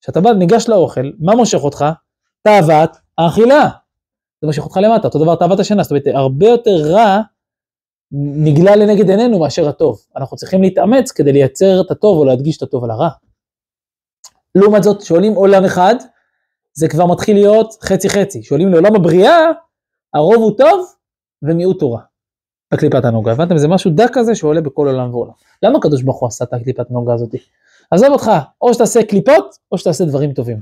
כשאתה 0.00 0.20
בא, 0.20 0.32
ניגש 0.32 0.68
לאוכל, 0.68 1.10
מה 1.18 1.34
מושך 1.34 1.64
אותך? 1.64 1.84
תאוות 2.42 2.96
האכילה. 3.18 3.68
זה 4.40 4.46
מושך 4.46 4.64
אותך 4.64 4.76
למטה, 4.76 5.08
אותו 5.08 5.18
דבר 5.18 5.34
תאוות 5.34 5.60
השינה, 5.60 5.82
זאת 5.82 5.90
אומרת, 5.90 6.06
הרבה 6.06 6.46
יותר 6.46 6.76
רע 6.76 7.20
נגלה 8.12 8.76
לנגד 8.76 9.10
עינינו 9.10 9.38
מאשר 9.38 9.68
הטוב. 9.68 9.98
אנחנו 10.16 10.36
צריכים 10.36 10.62
להתאמץ 10.62 11.10
כדי 11.10 11.32
לייצר 11.32 11.80
את 11.80 11.90
הטוב 11.90 12.18
או 12.18 12.24
להדגיש 12.24 12.56
את 12.56 12.62
הטוב 12.62 12.84
על 12.84 12.90
הרע. 12.90 13.08
לעומת 14.56 14.82
זאת, 14.82 15.00
שעולים 15.00 15.34
עולם 15.34 15.64
אחד, 15.64 15.94
זה 16.72 16.88
כבר 16.88 17.06
מתחיל 17.06 17.36
להיות 17.36 17.74
חצי 17.82 18.08
חצי. 18.08 18.42
שעולים 18.42 18.68
לעולם 18.68 18.94
הבריאה, 18.94 19.38
הרוב 20.14 20.36
הוא 20.36 20.52
טוב 20.58 20.86
ומיעוט 21.42 21.78
תורה. 21.78 22.00
בקליפת 22.72 23.04
הנוגה, 23.04 23.32
הבנתם? 23.32 23.58
זה 23.58 23.68
משהו 23.68 23.90
דק 23.90 24.10
כזה 24.12 24.34
שעולה 24.34 24.60
בכל 24.60 24.88
עולם 24.88 25.14
ועולם. 25.14 25.32
למה 25.62 25.78
הקדוש 25.78 26.02
ברוך 26.02 26.20
הוא 26.20 26.26
עשה 26.26 26.44
את 26.44 26.52
הקליפת 26.52 26.90
נוגה 26.90 27.14
הזאת? 27.14 27.34
עזוב 27.90 28.08
אותך, 28.08 28.30
או 28.60 28.74
שתעשה 28.74 29.02
קליפות, 29.02 29.56
או 29.72 29.78
שתעשה 29.78 30.04
דברים 30.04 30.32
טובים. 30.32 30.58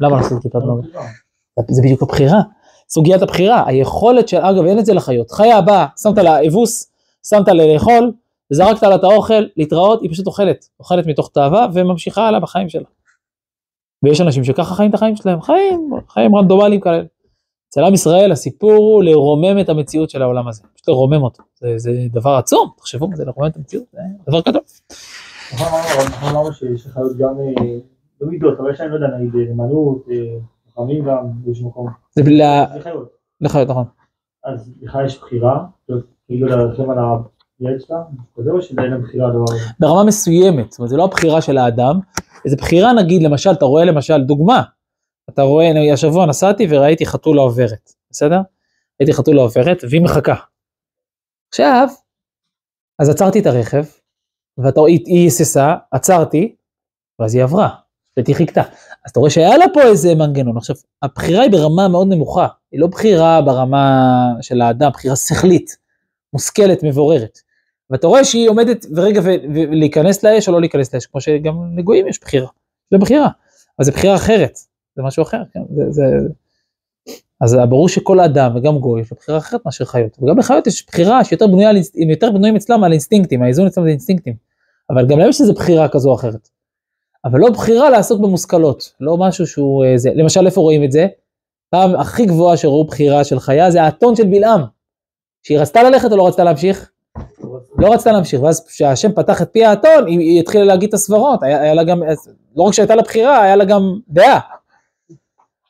למה 0.00 0.16
לעשות 0.16 0.42
קליפת 0.42 0.62
נוגה? 0.66 0.88
זה 1.68 1.82
בדיוק 1.82 2.02
הבחירה. 2.02 2.40
סוגיית 2.88 3.22
הבחירה, 3.22 3.64
היכולת 3.66 4.28
של, 4.28 4.36
אגב, 4.36 4.64
אין 4.64 4.78
את 4.78 4.86
זה 4.86 4.94
לחיות. 4.94 5.30
חיה 5.30 5.60
באה, 5.60 5.86
שמת 6.02 6.18
לה 6.18 6.46
אבוס, 6.46 6.92
שמת 7.28 7.48
לה 7.48 7.74
לאכול, 7.74 8.12
זרקת 8.52 8.82
לה 8.82 8.94
את 8.94 9.04
האוכל, 9.04 9.44
להתראות, 9.56 10.02
היא 10.02 10.10
פשוט 10.10 10.26
אוכלת. 10.26 10.68
אוכלת 10.80 11.06
מתוך 11.06 11.30
תאווה 11.34 11.66
וממשיכה 11.74 12.28
הלאה 12.28 12.40
בחיים 12.40 12.68
שלה. 12.68 12.84
ויש 14.04 14.20
אנשים 14.20 14.44
שככה 14.44 14.74
חיים 14.74 14.90
את 14.90 14.94
החיים 14.94 15.16
שלהם, 15.16 15.40
חיים, 15.40 15.90
חיים 16.08 16.36
רנדומליים 16.36 16.80
כאלה. 16.80 17.02
אצל 17.68 17.84
עם 17.84 17.94
ישראל 17.94 18.32
הסיפור 18.32 18.72
הוא 18.72 19.02
לרומם 19.02 19.60
את 19.60 19.68
המציאות 19.68 20.10
של 20.10 20.22
העולם 20.22 20.48
הזה, 20.48 20.62
פשוט 20.74 20.88
לרומם 20.88 21.22
אותו. 21.22 21.42
זה, 21.60 21.68
זה 21.78 21.90
דבר 22.12 22.30
עצום, 22.30 22.70
תחשבו 22.76 23.08
מה 23.08 23.16
זה 23.16 23.24
לרומם 23.24 23.46
את 23.48 23.56
המציאות, 23.56 23.84
זה 23.92 23.98
דבר 24.28 24.40
גדול. 24.40 24.60
נכון, 25.54 25.68
אמרנו 26.22 26.30
אמרנו 26.30 26.52
שיש 26.52 26.86
חיות 26.86 27.16
גם 27.18 27.34
אה, 27.40 27.64
לא 28.20 28.28
מידות, 28.28 28.60
אבל 28.60 28.70
יש 28.70 28.80
להם, 28.80 28.90
לא 28.90 28.94
יודע, 28.94 29.06
נגיד 29.18 29.34
אה, 29.34 29.54
נאמנות, 29.54 30.04
אה, 30.10 30.16
חכמים 30.72 31.04
גם, 31.04 31.16
באיזשהו 31.44 31.68
מקום. 31.68 31.86
זה 32.12 32.22
ל- 32.22 32.64
זה 32.74 32.80
חיות. 32.82 33.08
לחיות, 33.40 33.68
נכון. 33.68 33.84
אז 34.44 34.72
לך 34.82 34.98
יש 35.06 35.18
בחירה, 35.18 35.64
כאילו 36.26 36.46
לרחם 36.46 36.90
על 36.90 36.98
ברמה 39.80 40.04
מסוימת, 40.04 40.70
זאת 40.70 40.78
אומרת, 40.78 40.90
זה 40.90 40.96
לא 40.96 41.04
הבחירה 41.04 41.42
של 41.42 41.58
האדם, 41.58 42.00
זה 42.46 42.56
בחירה 42.56 42.92
נגיד, 42.92 43.22
למשל, 43.22 43.50
אתה 43.50 43.64
רואה 43.64 43.84
למשל, 43.84 44.22
דוגמה, 44.22 44.62
אתה 45.30 45.42
רואה, 45.42 45.70
אני 45.70 45.92
השבוע 45.92 46.26
נסעתי 46.26 46.66
וראיתי 46.70 47.06
חתולה 47.06 47.42
עוברת, 47.42 47.90
בסדר? 48.10 48.40
ראיתי 49.00 49.12
חתולה 49.12 49.42
עוברת 49.42 49.84
והיא 49.90 50.02
מחכה. 50.02 50.34
עכשיו, 51.48 51.88
אז 52.98 53.08
עצרתי 53.08 53.40
את 53.40 53.46
הרכב, 53.46 53.84
ואתה 54.58 54.80
רואה, 54.80 54.90
היא 54.90 55.22
היססה, 55.24 55.74
עצרתי, 55.90 56.54
ואז 57.18 57.34
היא 57.34 57.42
עברה, 57.42 57.68
והיא 58.16 58.36
חיכתה. 58.36 58.62
אז 59.04 59.10
אתה 59.10 59.20
רואה 59.20 59.30
שהיה 59.30 59.58
לה 59.58 59.66
פה 59.74 59.82
איזה 59.82 60.14
מנגנון. 60.14 60.56
עכשיו, 60.56 60.76
הבחירה 61.02 61.42
היא 61.42 61.50
ברמה 61.50 61.88
מאוד 61.88 62.08
נמוכה, 62.08 62.46
היא 62.72 62.80
לא 62.80 62.86
בחירה 62.86 63.42
ברמה 63.42 64.26
של 64.40 64.60
האדם, 64.60 64.90
בחירה 64.90 65.16
שכלית, 65.16 65.76
מושכלת, 66.32 66.82
מבוררת. 66.82 67.38
ואתה 67.94 68.06
רואה 68.06 68.24
שהיא 68.24 68.48
עומדת, 68.48 68.86
ורגע, 68.96 69.20
ולהיכנס 69.24 70.24
לאש 70.24 70.48
או 70.48 70.52
לא 70.52 70.60
להיכנס 70.60 70.94
לאש, 70.94 71.06
כמו 71.06 71.20
שגם 71.20 71.78
לגויים 71.78 72.08
יש 72.08 72.20
בחירה, 72.20 72.48
זה 72.90 72.98
בחירה, 72.98 73.28
אבל 73.78 73.84
זה 73.84 73.92
בחירה 73.92 74.14
אחרת, 74.14 74.58
זה 74.96 75.02
משהו 75.02 75.22
אחר, 75.22 75.42
כן? 75.52 75.60
זה, 75.76 75.82
זה... 75.90 76.02
אז 77.40 77.56
ברור 77.68 77.88
שכל 77.88 78.20
אדם 78.20 78.56
וגם 78.56 78.78
גוי 78.78 79.00
יש 79.00 79.10
לו 79.10 79.16
בחירה 79.16 79.38
אחרת 79.38 79.60
מאשר 79.66 79.84
חיות, 79.84 80.18
וגם 80.22 80.36
בחיות 80.36 80.66
יש 80.66 80.86
בחירה 80.86 81.24
שיותר 81.24 81.46
בנויה, 81.46 81.70
הם 81.70 82.10
יותר 82.10 82.30
בנויים 82.30 82.56
אצלם 82.56 82.84
על 82.84 82.92
אינסטינקטים, 82.92 83.42
האיזון 83.42 83.66
אצלם 83.66 83.84
זה 83.84 83.90
אינסטינקטים, 83.90 84.34
אבל 84.90 85.06
גם 85.06 85.18
להם 85.18 85.28
יש 85.28 85.40
איזו 85.40 85.54
בחירה 85.54 85.88
כזו 85.88 86.10
או 86.10 86.14
אחרת, 86.14 86.48
אבל 87.24 87.40
לא 87.40 87.50
בחירה 87.50 87.90
לעסוק 87.90 88.20
במושכלות, 88.20 88.92
לא 89.00 89.16
משהו 89.16 89.46
שהוא, 89.46 89.84
אה, 89.84 89.98
זה, 89.98 90.10
למשל 90.14 90.46
איפה 90.46 90.60
רואים 90.60 90.84
את 90.84 90.92
זה? 90.92 91.06
פעם 91.70 91.96
הכי 91.96 92.26
גבוהה 92.26 92.56
שראו 92.56 92.84
בחירה 92.84 93.24
של 93.24 93.40
חיה 93.40 93.70
זה 93.70 93.82
האתון 93.82 94.16
של 94.16 94.26
בלעם, 94.26 94.60
שהיא 95.42 95.58
רצתה 95.58 95.82
ללכת 95.82 96.12
או 96.12 96.16
לא 96.16 96.26
רצתה 96.26 96.44
להמשיך? 96.44 96.90
לא 97.78 97.94
רצתה 97.94 98.12
להמשיך, 98.12 98.42
ואז 98.42 98.66
כשהשם 98.66 99.12
פתח 99.12 99.42
את 99.42 99.48
פי 99.52 99.64
האתון, 99.64 100.06
היא, 100.06 100.18
היא 100.18 100.40
התחילה 100.40 100.64
להגיד 100.64 100.88
את 100.88 100.94
הסברות, 100.94 101.42
היה, 101.42 101.60
היה 101.60 101.74
לה 101.74 101.84
גם, 101.84 102.02
לא 102.56 102.62
רק 102.62 102.72
שהייתה 102.72 102.94
לה 102.94 103.02
בחירה, 103.02 103.42
היה 103.42 103.56
לה 103.56 103.64
גם 103.64 103.82
דעה. 104.08 104.40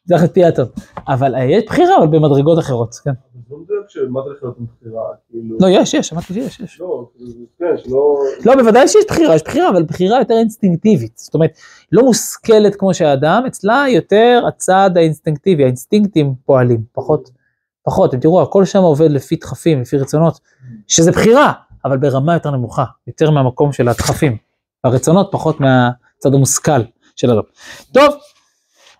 פתח 0.07 0.25
את 0.25 0.35
פי 0.35 0.45
האתון. 0.45 0.67
אבל 1.09 1.35
אה, 1.35 1.45
יש 1.45 1.65
בחירה, 1.67 1.97
אבל 1.99 2.07
במדרגות 2.07 2.59
אחרות, 2.59 2.95
כן. 2.95 3.11
לא 3.51 3.57
כאילו... 5.31 5.57
לא, 5.61 5.67
יש, 5.71 5.95
יש, 5.95 6.13
אמרתי 6.13 6.35
שיש, 6.35 6.61
יש. 6.61 6.81
לא, 6.81 7.09
כאילו, 7.17 7.47
כן. 7.59 7.91
לא, 8.45 8.55
בוודאי 8.55 8.89
שיש 8.89 9.05
בחירה, 9.09 9.35
יש 9.35 9.43
בחירה, 9.43 9.69
אבל 9.69 9.83
בחירה 9.83 10.19
יותר 10.19 10.35
אינסטינקטיבית. 10.35 11.19
זאת 11.19 11.35
אומרת, 11.35 11.51
לא 11.93 12.03
מושכלת 12.03 12.77
כמו 12.77 12.95
שהאדם, 12.95 13.43
אצלה 13.47 13.85
יותר 13.89 14.45
הצד 14.49 14.91
האינסטינקטיבי, 14.97 15.63
האינסטינקטים 15.63 16.35
פועלים, 16.47 16.81
פחות, 16.93 17.31
פחות. 17.85 18.15
אם 18.15 18.21
תראו, 18.21 18.43
הכל 18.43 18.65
שם 18.65 18.83
עובד 18.83 19.11
לפי 19.11 19.37
דחפים, 19.37 19.81
לפי 19.81 19.97
רצונות, 19.97 20.41
שזה 20.89 21.11
בחירה, 21.13 21.53
אבל 21.85 21.97
ברמה 21.97 22.35
יותר 22.35 22.51
נמוכה, 22.51 22.85
יותר 23.07 23.31
מהמקום 23.31 23.73
של 23.73 23.89
הדחפים. 23.89 24.37
הרצונות 24.85 25.29
פחות 25.33 25.61
מהצד 25.61 26.35
המושכל 26.35 26.81
של 27.17 27.31
האדם. 27.31 27.43
טוב, 27.93 28.15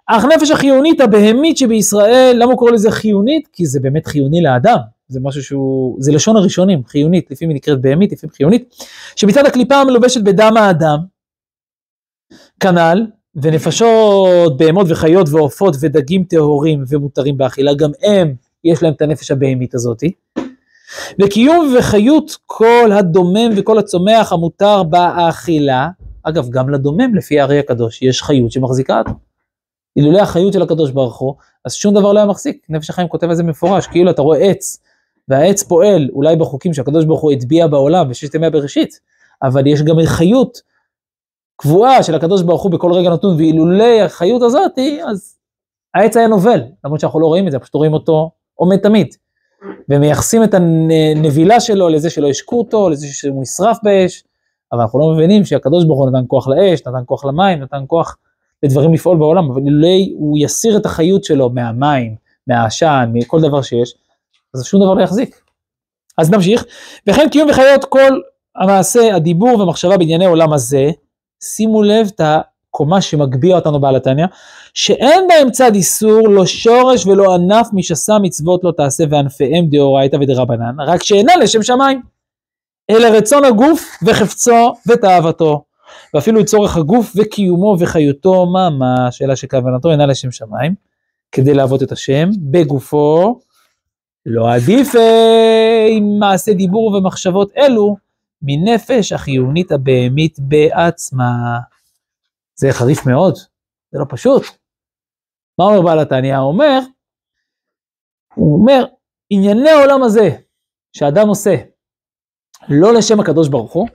אך 0.07 0.25
נפש 0.25 0.51
החיונית 0.51 1.01
הבהמית 1.01 1.57
שבישראל, 1.57 2.37
למה 2.39 2.51
הוא 2.51 2.59
קורא 2.59 2.71
לזה 2.71 2.91
חיונית? 2.91 3.49
כי 3.53 3.67
זה 3.67 3.81
באמת 3.81 4.07
חיוני 4.07 4.43
לאדם. 4.43 4.79
זה 5.09 5.21
משהו 5.23 5.43
שהוא, 5.43 5.97
זה 6.01 6.13
לשון 6.13 6.37
הראשונים, 6.37 6.85
חיונית, 6.87 7.31
לפעמים 7.31 7.51
היא 7.51 7.57
נקראת 7.57 7.81
בהמית, 7.81 8.13
לפעמים 8.13 8.35
חיונית, 8.35 8.75
שמצד 9.17 9.47
הקליפה 9.47 9.75
המלובשת 9.75 10.21
בדם 10.25 10.57
האדם, 10.57 10.99
כנ"ל, 12.61 13.07
ונפשות 13.43 14.57
בהמות 14.57 14.87
וחיות 14.91 15.29
ועופות 15.29 15.77
ודגים 15.81 16.25
טהורים 16.25 16.85
ומותרים 16.89 17.37
באכילה, 17.37 17.75
גם 17.75 17.91
הם, 18.03 18.35
יש 18.65 18.83
להם 18.83 18.93
את 18.93 19.03
הנפש 19.03 19.31
הבהמית 19.31 19.75
הזאתי. 19.75 20.13
וקיום 21.23 21.75
וחיות 21.79 22.37
כל 22.47 22.93
הדומם 22.99 23.51
וכל 23.57 23.79
הצומח 23.79 24.33
המותר 24.33 24.83
באכילה, 24.83 25.89
אגב, 26.23 26.51
גם 26.51 26.71
לדומם 26.71 27.15
לפי 27.15 27.41
הארי 27.41 27.59
הקדוש, 27.59 28.03
יש 28.03 28.23
חיות 28.23 28.53
שמחזיקה 28.53 28.99
אותו. 28.99 29.13
אילולא 29.97 30.19
החיות 30.19 30.53
של 30.53 30.63
הקדוש 30.63 30.91
ברוך 30.91 31.19
הוא, 31.19 31.35
אז 31.65 31.75
שום 31.75 31.95
דבר 31.95 32.13
לא 32.13 32.19
היה 32.19 32.27
מחזיק. 32.27 32.67
נפש 32.69 32.91
החיים 32.91 33.09
כותב 33.09 33.29
על 33.29 33.35
זה 33.35 33.43
מפורש, 33.43 33.87
כאילו 33.87 34.11
אתה 34.11 34.23
רואה 34.23 34.39
עץ, 34.39 34.81
והעץ 35.29 35.63
פועל 35.63 36.09
אולי 36.13 36.37
בחוקים 36.37 36.75
שהקדוש 36.75 37.05
ברוך 37.05 37.21
הוא 37.21 37.33
הטביע 37.33 37.67
בעולם 37.67 38.09
בששת 38.09 38.35
ימי 38.35 38.47
הבראשית, 38.47 39.01
אבל 39.43 39.67
יש 39.67 39.83
גם 39.83 39.97
חיות 40.07 40.61
קבועה 41.57 42.03
של 42.03 42.15
הקדוש 42.15 42.43
ברוך 42.43 42.63
הוא 42.63 42.73
בכל 42.73 42.93
רגע 42.93 43.11
נתון, 43.11 43.37
ואילולא 43.37 44.01
החיות 44.05 44.43
הזאתי, 44.43 45.01
אז 45.03 45.37
העץ 45.95 46.17
היה 46.17 46.27
נובל, 46.27 46.61
למרות 46.85 47.01
שאנחנו 47.01 47.21
לא 47.21 47.27
רואים 47.27 47.47
את 47.47 47.53
זה, 47.53 47.59
פשוט 47.59 47.75
רואים 47.75 47.93
אותו 47.93 48.31
עומד 48.55 48.77
תמיד. 48.77 49.15
ומייחסים 49.89 50.45
את 50.45 50.55
הנבילה 50.55 51.61
שלו 51.61 51.89
לזה 51.89 52.11
שלא 52.11 52.29
השקו 52.29 52.59
אותו, 52.59 52.89
לזה 52.89 53.07
שהוא 53.07 53.43
נשרף 53.43 53.79
באש, 53.83 54.25
אבל 54.73 54.81
אנחנו 54.81 54.99
לא 54.99 55.15
מבינים 55.15 55.45
שהקדוש 55.45 55.85
ברוך 55.85 55.99
הוא 55.99 56.11
נתן 56.11 56.25
כוח 56.29 56.49
לאש, 56.49 56.81
נתן 56.81 57.03
כוח 57.07 57.25
למים, 57.25 57.63
נתן 57.63 57.85
כוח 57.87 58.17
לדברים 58.63 58.95
לפעול 58.95 59.19
בעולם, 59.19 59.51
אבל 59.51 59.61
אילולא 59.61 59.97
הוא 60.17 60.39
יסיר 60.41 60.77
את 60.77 60.87
החיות 60.87 61.25
שלו 61.25 61.51
מהמים, 61.51 62.15
מהעשן, 62.47 63.11
מכל 63.13 63.41
דבר 63.41 63.63
שיש, 63.63 63.95
אז 64.55 64.65
שום 64.65 64.83
דבר 64.83 64.95
לא 64.95 65.03
יחזיק. 65.03 65.41
אז 66.19 66.31
נמשיך. 66.31 66.65
וכן 67.07 67.29
קיום 67.31 67.51
וחיות 67.51 67.85
כל 67.85 68.21
המעשה, 68.57 69.15
הדיבור 69.15 69.61
ומחשבה 69.61 69.97
בענייני 69.97 70.27
עולם 70.27 70.53
הזה, 70.53 70.91
שימו 71.43 71.83
לב 71.83 72.11
את 72.15 72.21
הקומה 72.75 73.01
שמגביה 73.01 73.57
אותנו 73.57 73.81
בעל 73.81 73.97
התניא, 73.97 74.27
שאין 74.75 75.29
בהם 75.29 75.51
צד 75.51 75.75
איסור, 75.75 76.29
לא 76.29 76.47
שורש 76.47 77.07
ולא 77.07 77.35
ענף 77.35 77.69
משסה 77.73 78.19
מצוות 78.19 78.65
לא 78.65 78.73
תעשה 78.77 79.05
וענפיהם 79.11 79.67
דאורייתא 79.71 80.17
ודרבנן, 80.21 80.81
רק 80.87 81.03
שאינה 81.03 81.37
לשם 81.37 81.63
שמיים, 81.63 82.03
אלא 82.91 83.07
רצון 83.07 83.45
הגוף 83.45 83.99
וחפצו 84.07 84.75
ותאוותו, 84.89 85.65
ואפילו 86.15 86.45
צורך 86.45 86.77
הגוף 86.77 87.13
וקיומו 87.17 87.77
וחיותו 87.79 88.47
ממש, 88.47 89.23
אלא 89.23 89.35
שכוונתו 89.35 89.91
אינה 89.91 90.07
לשם 90.07 90.31
שמיים, 90.31 90.75
כדי 91.33 91.55
לעבוד 91.55 91.83
את 91.83 91.93
השם 91.93 92.29
בגופו, 92.51 93.41
לא 94.27 94.53
עדיף 94.53 94.93
עם 95.91 96.19
מעשה 96.19 96.53
דיבור 96.53 96.95
ומחשבות 96.95 97.53
אלו, 97.57 97.97
מנפש 98.43 99.13
החיונית 99.13 99.73
הבהמית 99.73 100.37
בעצמה. 100.39 101.59
זה 102.55 102.69
חריף 102.73 103.07
מאוד, 103.07 103.35
זה 103.93 103.99
לא 103.99 104.05
פשוט. 104.09 104.43
מה 105.59 105.65
אומר 105.65 105.83
בעל 105.83 105.99
התניא? 105.99 106.37
הוא 106.37 106.53
אומר, 106.53 106.79
הוא 108.35 108.61
אומר, 108.61 108.85
ענייני 109.31 109.71
העולם 109.71 110.03
הזה 110.03 110.31
שאדם 110.97 111.29
עושה 111.29 111.57
לא 112.69 112.95
לשם 112.95 113.21
הקדוש 113.21 113.49
ברוך 113.49 113.73
הוא, 113.73 113.89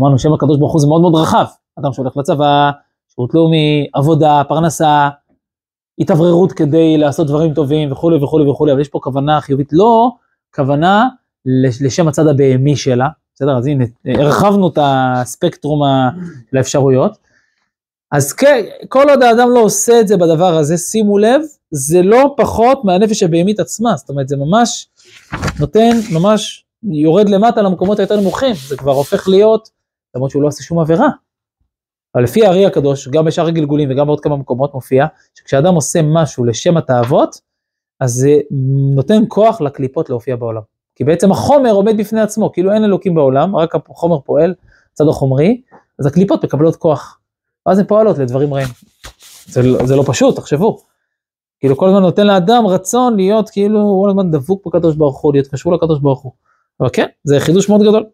אמרנו 0.00 0.18
שם 0.18 0.32
הקדוש 0.32 0.58
ברוך 0.58 0.72
הוא 0.72 0.80
זה 0.80 0.86
מאוד 0.86 1.00
מאוד 1.00 1.14
רחב, 1.14 1.44
אדם 1.78 1.92
שהולך 1.92 2.16
לצבא, 2.16 2.70
שירות 3.14 3.34
לאומי, 3.34 3.86
עבודה, 3.94 4.42
פרנסה, 4.48 5.08
התאווררות 5.98 6.52
כדי 6.52 6.98
לעשות 6.98 7.26
דברים 7.26 7.54
טובים 7.54 7.92
וכולי 7.92 8.24
וכולי 8.24 8.50
וכולי, 8.50 8.72
אבל 8.72 8.80
יש 8.80 8.88
פה 8.88 8.98
כוונה 9.02 9.40
חיובית, 9.40 9.68
לא 9.72 10.10
כוונה 10.54 11.08
לשם 11.80 12.08
הצד 12.08 12.26
הבהמי 12.26 12.76
שלה, 12.76 13.08
בסדר? 13.34 13.58
אז 13.58 13.66
הנה, 13.66 13.84
הרחבנו 14.04 14.68
את 14.68 14.78
הספקטרום 14.82 15.80
של 16.50 16.56
האפשרויות. 16.56 17.23
אז 18.12 18.32
כן, 18.32 18.64
כל 18.88 19.10
עוד 19.10 19.22
האדם 19.22 19.50
לא 19.50 19.60
עושה 19.60 20.00
את 20.00 20.08
זה 20.08 20.16
בדבר 20.16 20.56
הזה, 20.56 20.76
שימו 20.76 21.18
לב, 21.18 21.40
זה 21.70 22.02
לא 22.02 22.34
פחות 22.36 22.84
מהנפש 22.84 23.22
הבהמית 23.22 23.60
עצמה, 23.60 23.96
זאת 23.96 24.08
אומרת, 24.08 24.28
זה 24.28 24.36
ממש 24.36 24.88
נותן, 25.60 25.90
ממש 26.12 26.64
יורד 26.82 27.28
למטה 27.28 27.62
למקומות 27.62 27.98
היותר 27.98 28.20
נמוכים, 28.20 28.54
זה 28.68 28.76
כבר 28.76 28.92
הופך 28.92 29.28
להיות, 29.28 29.70
למרות 30.14 30.30
שהוא 30.30 30.42
לא 30.42 30.48
עושה 30.48 30.62
שום 30.62 30.78
עבירה. 30.78 31.08
אבל 32.14 32.22
לפי 32.22 32.46
הארי 32.46 32.66
הקדוש, 32.66 33.08
גם 33.08 33.24
בשאר 33.24 33.46
הגלגולים 33.46 33.90
וגם 33.90 34.06
בעוד 34.06 34.20
כמה 34.20 34.36
מקומות 34.36 34.74
מופיע, 34.74 35.06
שכשאדם 35.34 35.74
עושה 35.74 36.00
משהו 36.02 36.44
לשם 36.44 36.76
התאוות, 36.76 37.40
אז 38.00 38.12
זה 38.12 38.40
נותן 38.94 39.22
כוח 39.28 39.60
לקליפות 39.60 40.10
להופיע 40.10 40.36
בעולם. 40.36 40.60
כי 40.94 41.04
בעצם 41.04 41.32
החומר 41.32 41.70
עומד 41.70 41.96
בפני 41.96 42.20
עצמו, 42.20 42.52
כאילו 42.52 42.72
אין 42.72 42.84
אלוקים 42.84 43.14
בעולם, 43.14 43.56
רק 43.56 43.74
החומר 43.74 44.20
פועל, 44.20 44.54
צד 44.92 45.04
החומרי, 45.08 45.60
אז 45.98 46.06
הקליפות 46.06 46.44
מקבלות 46.44 46.76
כוח. 46.76 47.18
ואז 47.66 47.78
הן 47.78 47.86
פועלות 47.86 48.18
לדברים 48.18 48.54
רעים. 48.54 48.68
זה, 49.46 49.60
זה 49.84 49.96
לא 49.96 50.04
פשוט, 50.06 50.36
תחשבו. 50.36 50.78
כאילו 51.60 51.76
כל 51.76 51.88
הזמן 51.88 52.00
נותן 52.00 52.26
לאדם 52.26 52.66
רצון 52.66 53.16
להיות 53.16 53.50
כאילו 53.50 54.02
כל 54.04 54.10
הזמן 54.10 54.30
דבוק 54.30 54.66
בקדוש 54.66 54.96
ברוך 54.96 55.20
הוא, 55.20 55.32
להיות 55.32 55.46
קשור 55.46 55.72
לקדוש 55.72 56.00
ברוך 56.00 56.20
הוא. 56.20 56.32
אבל 56.80 56.88
כן, 56.92 57.06
זה 57.24 57.40
חידוש 57.40 57.68
מאוד 57.68 57.82
גדול. 57.82 58.04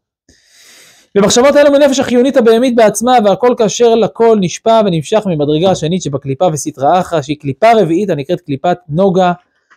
ומחשבות 1.17 1.57
האלו 1.57 1.71
מנפש 1.73 1.99
החיונית 1.99 2.37
הבהמית 2.37 2.75
בעצמה 2.77 3.13
והכל 3.25 3.55
כאשר 3.59 3.95
לכל 3.95 4.39
נשפע 4.41 4.81
ונמשך 4.87 5.23
ממדרגה 5.27 5.71
השנית 5.71 6.03
שבקליפה 6.03 6.49
וסטרא 6.53 7.01
אחרא 7.01 7.23
שהיא 7.23 7.37
קליפה 7.41 7.67
רביעית 7.77 8.11
הנקראת 8.11 8.41
קליפת 8.41 8.79
נוגה 8.89 9.33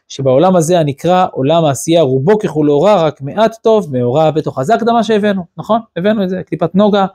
שבעולם 0.07 0.55
הזה 0.55 0.79
הנקרא 0.79 1.27
עולם 1.31 1.65
העשייה 1.65 2.01
רובו 2.01 2.39
ככולו 2.39 2.81
רע 2.81 3.03
רק 3.03 3.21
מעט 3.21 3.55
טוב 3.61 3.97
מאורע 3.97 4.31
בתוך 4.31 4.63
זה 4.63 4.75
הקדמה 4.75 5.03
שהבאנו 5.03 5.45
נכון 5.57 5.79
הבאנו 5.97 6.23
את 6.23 6.29
זה 6.29 6.41
קליפת 6.45 6.75
נוגה 6.75 7.05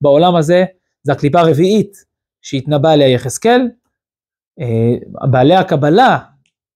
בעולם 0.00 0.36
הזה 0.36 0.64
זה 1.04 1.12
הקליפה 1.12 1.40
הרביעית 1.40 2.04
שהתנבא 2.42 2.90
עליה 2.90 3.08
יחזקאל 3.08 3.68
אה, 4.60 5.26
בעלי 5.30 5.54
הקבלה 5.54 6.18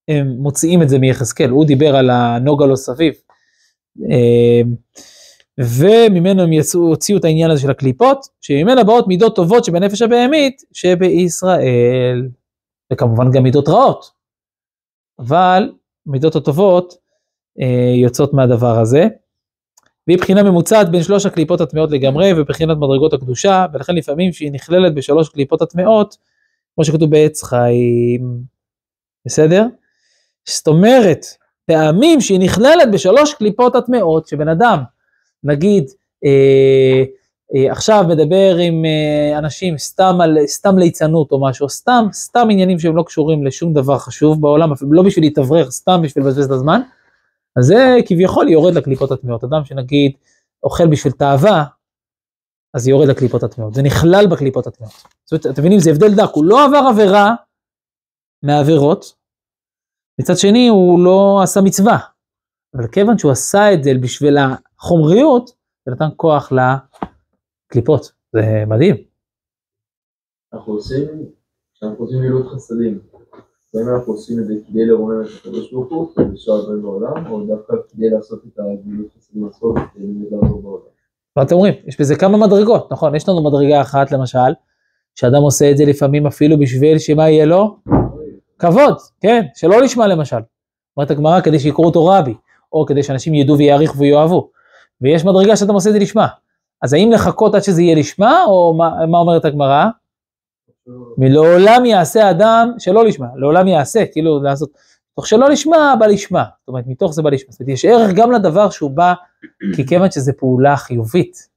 הם 0.08 0.28
מוציאים 0.28 0.82
את 0.82 0.88
זה 0.88 0.98
מיחזקאל 0.98 1.50
הוא 1.50 1.66
דיבר 1.66 1.96
על 1.96 2.10
הנוגה 2.10 2.66
לא 2.66 2.76
סביב 2.76 3.14
אה, 4.10 4.60
וממנו 5.58 6.42
הם 6.42 6.52
יצאו, 6.52 6.80
הוציאו 6.80 7.18
את 7.18 7.24
העניין 7.24 7.50
הזה 7.50 7.62
של 7.62 7.70
הקליפות, 7.70 8.26
שממנה 8.40 8.84
באות 8.84 9.08
מידות 9.08 9.36
טובות 9.36 9.64
שבנפש 9.64 10.02
הבהמית 10.02 10.62
שבישראל, 10.72 12.28
וכמובן 12.92 13.30
גם 13.30 13.42
מידות 13.42 13.68
רעות. 13.68 14.10
אבל 15.18 15.72
מידות 16.06 16.36
הטובות 16.36 16.94
אה, 17.60 17.94
יוצאות 18.02 18.34
מהדבר 18.34 18.78
הזה. 18.78 19.06
והיא 20.08 20.18
בחינה 20.18 20.42
ממוצעת 20.42 20.90
בין 20.90 21.02
שלוש 21.02 21.26
הקליפות 21.26 21.60
הטמאות 21.60 21.90
לגמרי 21.90 22.32
ובחינת 22.36 22.76
מדרגות 22.76 23.12
הקדושה, 23.12 23.66
ולכן 23.72 23.94
לפעמים 23.94 24.32
שהיא 24.32 24.52
נכללת 24.52 24.94
בשלוש 24.94 25.28
קליפות 25.28 25.62
הטמאות, 25.62 26.16
כמו 26.74 26.84
שכתוב 26.84 27.10
בעץ 27.10 27.42
חיים. 27.42 28.40
בסדר? 29.26 29.66
זאת 30.48 30.68
אומרת, 30.68 31.26
פעמים 31.66 32.20
שהיא 32.20 32.40
נכללת 32.40 32.90
בשלוש 32.92 33.34
קליפות 33.34 33.76
הטמאות, 33.76 34.26
שבן 34.26 34.48
אדם 34.48 34.78
נגיד 35.44 35.84
אה, 36.24 37.04
אה, 37.56 37.72
עכשיו 37.72 38.04
מדבר 38.08 38.56
עם 38.56 38.84
אה, 38.84 39.38
אנשים 39.38 39.78
סתם 39.78 40.20
על, 40.20 40.38
סתם 40.46 40.78
ליצנות 40.78 41.32
או 41.32 41.40
משהו, 41.48 41.68
סתם, 41.68 42.06
סתם 42.12 42.48
עניינים 42.50 42.78
שהם 42.78 42.96
לא 42.96 43.02
קשורים 43.02 43.46
לשום 43.46 43.72
דבר 43.72 43.98
חשוב 43.98 44.40
בעולם, 44.40 44.72
אפילו 44.72 44.92
לא 44.92 45.02
בשביל 45.02 45.24
להתאוורר, 45.24 45.70
סתם 45.70 46.02
בשביל 46.02 46.24
לבזבז 46.24 46.44
את 46.44 46.50
הזמן, 46.50 46.80
אז 47.58 47.64
זה 47.64 47.96
כביכול 48.06 48.48
יורד 48.48 48.74
לקליפות 48.74 49.10
הטמאות. 49.10 49.44
אדם 49.44 49.64
שנגיד 49.64 50.12
אוכל 50.62 50.86
בשביל 50.86 51.12
תאווה, 51.12 51.64
אז 52.74 52.88
יורד 52.88 53.08
לקליפות 53.08 53.42
הטמאות, 53.42 53.74
זה 53.74 53.82
נכלל 53.82 54.26
בקליפות 54.32 54.66
הטמאות. 54.66 54.92
זאת 55.24 55.32
אומרת, 55.32 55.54
אתם 55.54 55.62
מבינים, 55.62 55.78
זה 55.78 55.90
הבדל 55.90 56.14
דק, 56.16 56.34
הוא 56.34 56.44
לא 56.44 56.64
עבר 56.64 56.88
עבירה 56.90 57.34
מהעבירות, 58.42 59.14
מצד 60.20 60.36
שני 60.36 60.68
הוא 60.68 61.04
לא 61.04 61.40
עשה 61.42 61.60
מצווה, 61.64 61.98
אבל 62.74 62.88
כיוון 62.88 63.18
שהוא 63.18 63.32
עשה 63.32 63.74
את 63.74 63.84
זה 63.84 63.90
בשביל 64.02 64.36
החומריות, 64.38 65.50
זה 65.86 65.92
נתן 65.92 66.08
כוח 66.16 66.52
לקליפות, 66.52 68.12
זה 68.32 68.64
מדהים. 68.66 68.96
אנחנו 70.52 70.72
עושים, 70.72 71.06
כשאנחנו 71.74 72.04
עושים 72.04 72.20
מילות 72.20 72.46
חסדים, 72.46 73.00
האם 73.74 73.88
אנחנו 73.88 74.12
עושים 74.12 74.38
את 74.38 74.46
זה 74.46 74.54
כדי 74.68 74.86
לרומם 74.86 75.22
את 75.22 75.26
הקדוש 75.40 75.72
ברוך 75.72 75.92
הוא, 75.92 76.08
לשאול 76.32 76.62
דברים 76.62 76.82
בעולם, 76.82 77.32
או 77.32 77.46
דווקא 77.46 77.72
כדי 77.92 78.10
לעשות 78.10 78.42
את 78.46 78.58
המילות 78.58 79.06
חסדים 79.18 79.46
עצמו 79.46 79.74
כדי 79.94 80.06
לעזור 80.30 80.62
בעולם? 80.62 80.84
מה 81.36 81.42
אתם 81.42 81.54
אומרים? 81.54 81.74
יש 81.86 82.00
בזה 82.00 82.16
כמה 82.16 82.38
מדרגות, 82.38 82.92
נכון? 82.92 83.14
יש 83.14 83.28
לנו 83.28 83.44
מדרגה 83.44 83.80
אחת 83.80 84.12
למשל, 84.12 84.52
שאדם 85.14 85.42
עושה 85.42 85.70
את 85.70 85.76
זה 85.76 85.84
לפעמים 85.84 86.26
אפילו 86.26 86.58
בשביל 86.58 86.98
שמה 86.98 87.28
יהיה 87.28 87.46
לו? 87.46 87.76
כבוד, 88.58 88.96
כן, 89.20 89.42
שלא 89.54 89.82
לשמה 89.82 90.06
למשל. 90.06 90.36
אומרת 90.96 91.10
הגמרא 91.10 91.40
כדי 91.40 91.58
שיקראו 91.58 91.86
אותו 91.86 92.06
רבי, 92.06 92.34
או 92.72 92.86
כדי 92.86 93.02
שאנשים 93.02 93.34
ידעו 93.34 93.58
ויעריכו 93.58 93.98
ויאהבו. 93.98 94.50
ויש 95.00 95.24
מדרגה 95.24 95.56
שאתה 95.56 95.72
עושה 95.72 95.88
את 95.88 95.94
זה 95.94 96.00
לשמה. 96.00 96.26
אז 96.82 96.92
האם 96.92 97.12
לחכות 97.12 97.54
עד 97.54 97.62
שזה 97.62 97.82
יהיה 97.82 97.96
לשמה, 97.96 98.44
או 98.44 98.74
מה, 98.74 99.06
מה 99.06 99.18
אומרת 99.18 99.44
הגמרא? 99.44 99.86
מלעולם 101.18 101.84
יעשה 101.84 102.30
אדם 102.30 102.72
שלא 102.78 103.04
לשמה, 103.04 103.26
לעולם 103.36 103.68
יעשה, 103.68 104.06
כאילו 104.12 104.42
לעשות, 104.42 104.70
מתוך 105.12 105.26
שלא 105.26 105.50
לשמה 105.50 105.94
בא 105.98 106.06
לשמה, 106.06 106.44
זאת 106.60 106.68
אומרת 106.68 106.84
מתוך 106.86 107.12
זה 107.12 107.22
בא 107.22 107.30
לשמה, 107.30 107.52
זאת 107.52 107.60
אומרת 107.60 107.72
יש 107.72 107.84
ערך 107.84 108.10
גם 108.14 108.32
לדבר 108.32 108.70
שהוא 108.70 108.90
בא, 108.90 109.14
כי 109.76 109.86
כיוון 109.86 110.10
שזה 110.10 110.32
פעולה 110.32 110.76
חיובית, 110.76 111.48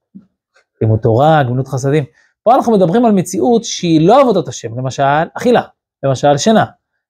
לימוד 0.82 1.00
תורה, 1.00 1.44
גמילות 1.44 1.68
חסדים, 1.68 2.04
פה 2.44 2.56
אנחנו 2.56 2.74
מדברים 2.74 3.06
על 3.06 3.12
מציאות 3.12 3.64
שהיא 3.64 4.08
לא 4.08 4.22
עבודת 4.22 4.48
השם, 4.48 4.78
למשל 4.80 5.04
אכילה, 5.34 5.62
למשל 6.04 6.38
שינה, 6.38 6.66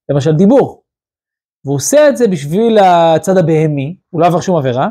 למשל 0.10 0.32
דיבור, 0.32 0.84
והוא 1.66 1.76
עושה 1.76 2.10
את 2.10 2.18
זה 2.18 2.28
בשביל 2.28 2.78
הצד 2.78 3.38
הבהמי, 3.38 3.96
הוא 4.10 4.22
לא 4.22 4.26
עבר 4.26 4.42
שום 4.42 4.58
עבירה, 4.58 4.90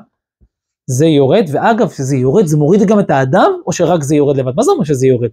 זה 0.86 1.06
יורד, 1.06 1.44
ואגב, 1.52 1.88
כשזה 1.88 2.16
יורד, 2.16 2.46
זה 2.46 2.56
מוריד 2.56 2.82
גם 2.82 3.00
את 3.00 3.10
האדם, 3.10 3.52
או 3.66 3.72
שרק 3.72 4.02
זה 4.02 4.16
יורד 4.16 4.36
לבד? 4.36 4.52
מה 4.56 4.62
זה 4.62 4.70
אומר 4.70 4.84
שזה 4.84 5.06
יורד? 5.06 5.30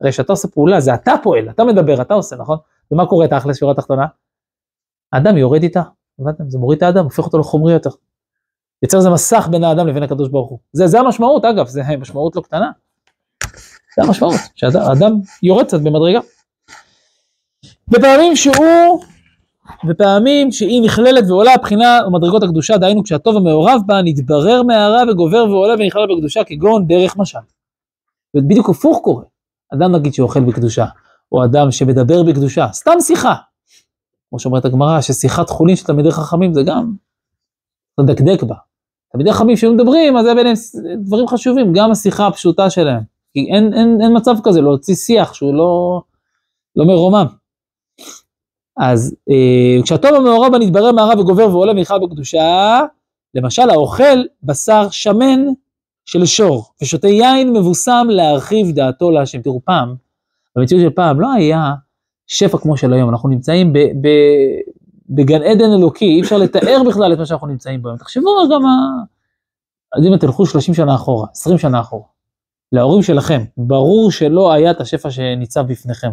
הרי 0.00 0.12
כשאתה 0.12 0.32
עושה 0.32 0.48
פעולה, 0.48 0.80
זה 0.80 0.94
אתה 0.94 1.14
פועל, 1.22 1.50
אתה 1.50 1.64
מדבר, 1.64 2.02
אתה 2.02 2.14
עושה, 2.14 2.36
נכון? 2.36 2.58
ומה 2.90 3.06
קורה 3.06 3.28
תכלס 3.28 3.58
שורה 3.58 3.74
תחתונה? 3.74 4.06
האדם 5.12 5.36
יורד 5.36 5.62
איתה, 5.62 5.82
הבנתם? 6.18 6.50
זה 6.50 6.58
מוריד 6.58 6.76
את 6.76 6.82
האדם, 6.82 7.04
הופך 7.04 7.24
אותו 7.24 7.38
לחומרי 7.38 7.72
יותר. 7.72 7.90
יוצר 8.82 8.96
איזה 8.98 9.10
מסך 9.10 9.48
בין 9.50 9.64
האדם 9.64 9.86
לבין 9.86 10.02
הקדוש 10.02 10.28
ברוך 10.28 10.50
הוא. 10.50 10.58
זה, 10.72 10.86
זה 10.86 11.00
המשמעות, 11.00 11.44
אגב, 11.44 11.66
זה 11.66 11.82
משמעות 11.98 12.36
לא 12.36 12.40
קטנה. 12.40 12.70
זה 13.96 14.02
המשמעות, 14.02 14.34
שהאדם 14.54 15.12
יורד 15.42 15.66
קצת 15.66 15.80
במדרגה. 15.80 16.20
בפעמים 17.88 18.36
שהוא, 18.36 19.00
בפעמים 19.84 20.52
שהיא 20.52 20.82
נכללת 20.82 21.24
ועולה 21.28 21.54
הבחינה 21.54 22.00
ומדרגות 22.06 22.42
הקדושה, 22.42 22.78
דהיינו 22.78 23.02
כשהטוב 23.02 23.36
המעורב 23.36 23.80
בה 23.86 24.02
נתברר 24.04 24.62
מהרע 24.62 25.02
וגובר 25.10 25.44
ועולה 25.50 25.74
ונכלל 25.74 26.14
בקדושה 26.14 26.44
כגון 26.44 26.86
דרך 26.86 27.16
משל. 27.16 27.38
ובדיוק 28.36 28.68
הפוך 28.68 29.00
קורה. 29.02 29.24
אדם 29.74 29.92
נגיד 29.92 30.14
שאוכל 30.14 30.40
בקדושה, 30.40 30.86
או 31.32 31.44
אדם 31.44 31.70
שמדבר 31.70 32.22
בקדושה, 32.22 32.66
סתם 32.72 33.00
שיחה. 33.00 33.34
כמו 34.30 34.38
שאומרת 34.38 34.64
הגמרא, 34.64 35.00
ששיחת 35.00 35.50
חולין 35.50 35.76
של 35.76 35.86
תלמידי 35.86 36.10
חכמים 36.10 36.54
זה 36.54 36.62
גם 36.62 36.92
לדקדק 37.98 38.42
בה. 38.42 38.54
תלמידי 39.12 39.32
חכמים 39.32 39.56
שהיו 39.56 39.72
מדברים, 39.72 40.16
אז 40.16 40.24
זה 40.24 40.34
ביניהם 40.34 40.54
דברים 41.04 41.26
חשובים, 41.26 41.72
גם 41.72 41.90
השיחה 41.90 42.26
הפשוטה 42.26 42.70
שלהם. 42.70 43.02
כי 43.32 43.40
אין, 43.54 43.74
אין, 43.74 43.98
אין 44.02 44.16
מצב 44.16 44.34
כזה 44.44 44.60
להוציא 44.60 44.94
שיח 44.94 45.34
שהוא 45.34 45.54
לא, 45.54 46.02
לא 46.76 46.84
מרומם. 46.84 47.26
אז 48.76 49.16
אה, 49.30 49.82
כשהטוב 49.82 50.14
המעורב 50.14 50.52
בה 50.52 50.58
נתברר 50.58 50.92
מהרע 50.92 51.20
וגובר 51.20 51.48
ועולה 51.50 51.72
ונכלל 51.72 51.98
בקדושה, 51.98 52.80
למשל 53.34 53.70
האוכל 53.70 54.24
בשר 54.42 54.90
שמן 54.90 55.40
של 56.06 56.26
שור, 56.26 56.64
ושותה 56.82 57.08
יין 57.08 57.52
מבוסם 57.52 58.06
להרחיב 58.10 58.70
דעתו 58.70 59.10
להשם. 59.10 59.42
תראו, 59.42 59.60
פעם, 59.64 59.94
במציאות 60.56 60.82
של 60.82 60.90
פעם, 60.90 61.20
לא 61.20 61.32
היה 61.32 61.74
שפע 62.26 62.58
כמו 62.58 62.76
של 62.76 62.92
היום, 62.92 63.10
אנחנו 63.10 63.28
נמצאים 63.28 63.72
ב, 63.72 63.78
ב, 63.78 64.08
בגן 65.10 65.42
עדן 65.42 65.72
אלוקי, 65.72 66.04
אי 66.04 66.20
אפשר 66.20 66.38
לתאר 66.38 66.82
בכלל 66.88 67.12
את 67.12 67.18
מה 67.18 67.26
שאנחנו 67.26 67.46
נמצאים 67.46 67.82
בו. 67.82 67.96
תחשבו 67.96 68.30
גם, 68.52 68.66
ה... 68.66 68.76
אז 69.96 70.06
אם 70.06 70.16
תלכו 70.16 70.46
30 70.46 70.74
שנה 70.74 70.94
אחורה, 70.94 71.26
20 71.32 71.58
שנה 71.58 71.80
אחורה, 71.80 72.04
להורים 72.72 73.02
שלכם, 73.02 73.44
ברור 73.56 74.10
שלא 74.10 74.52
היה 74.52 74.70
את 74.70 74.80
השפע 74.80 75.10
שניצב 75.10 75.66
בפניכם, 75.66 76.10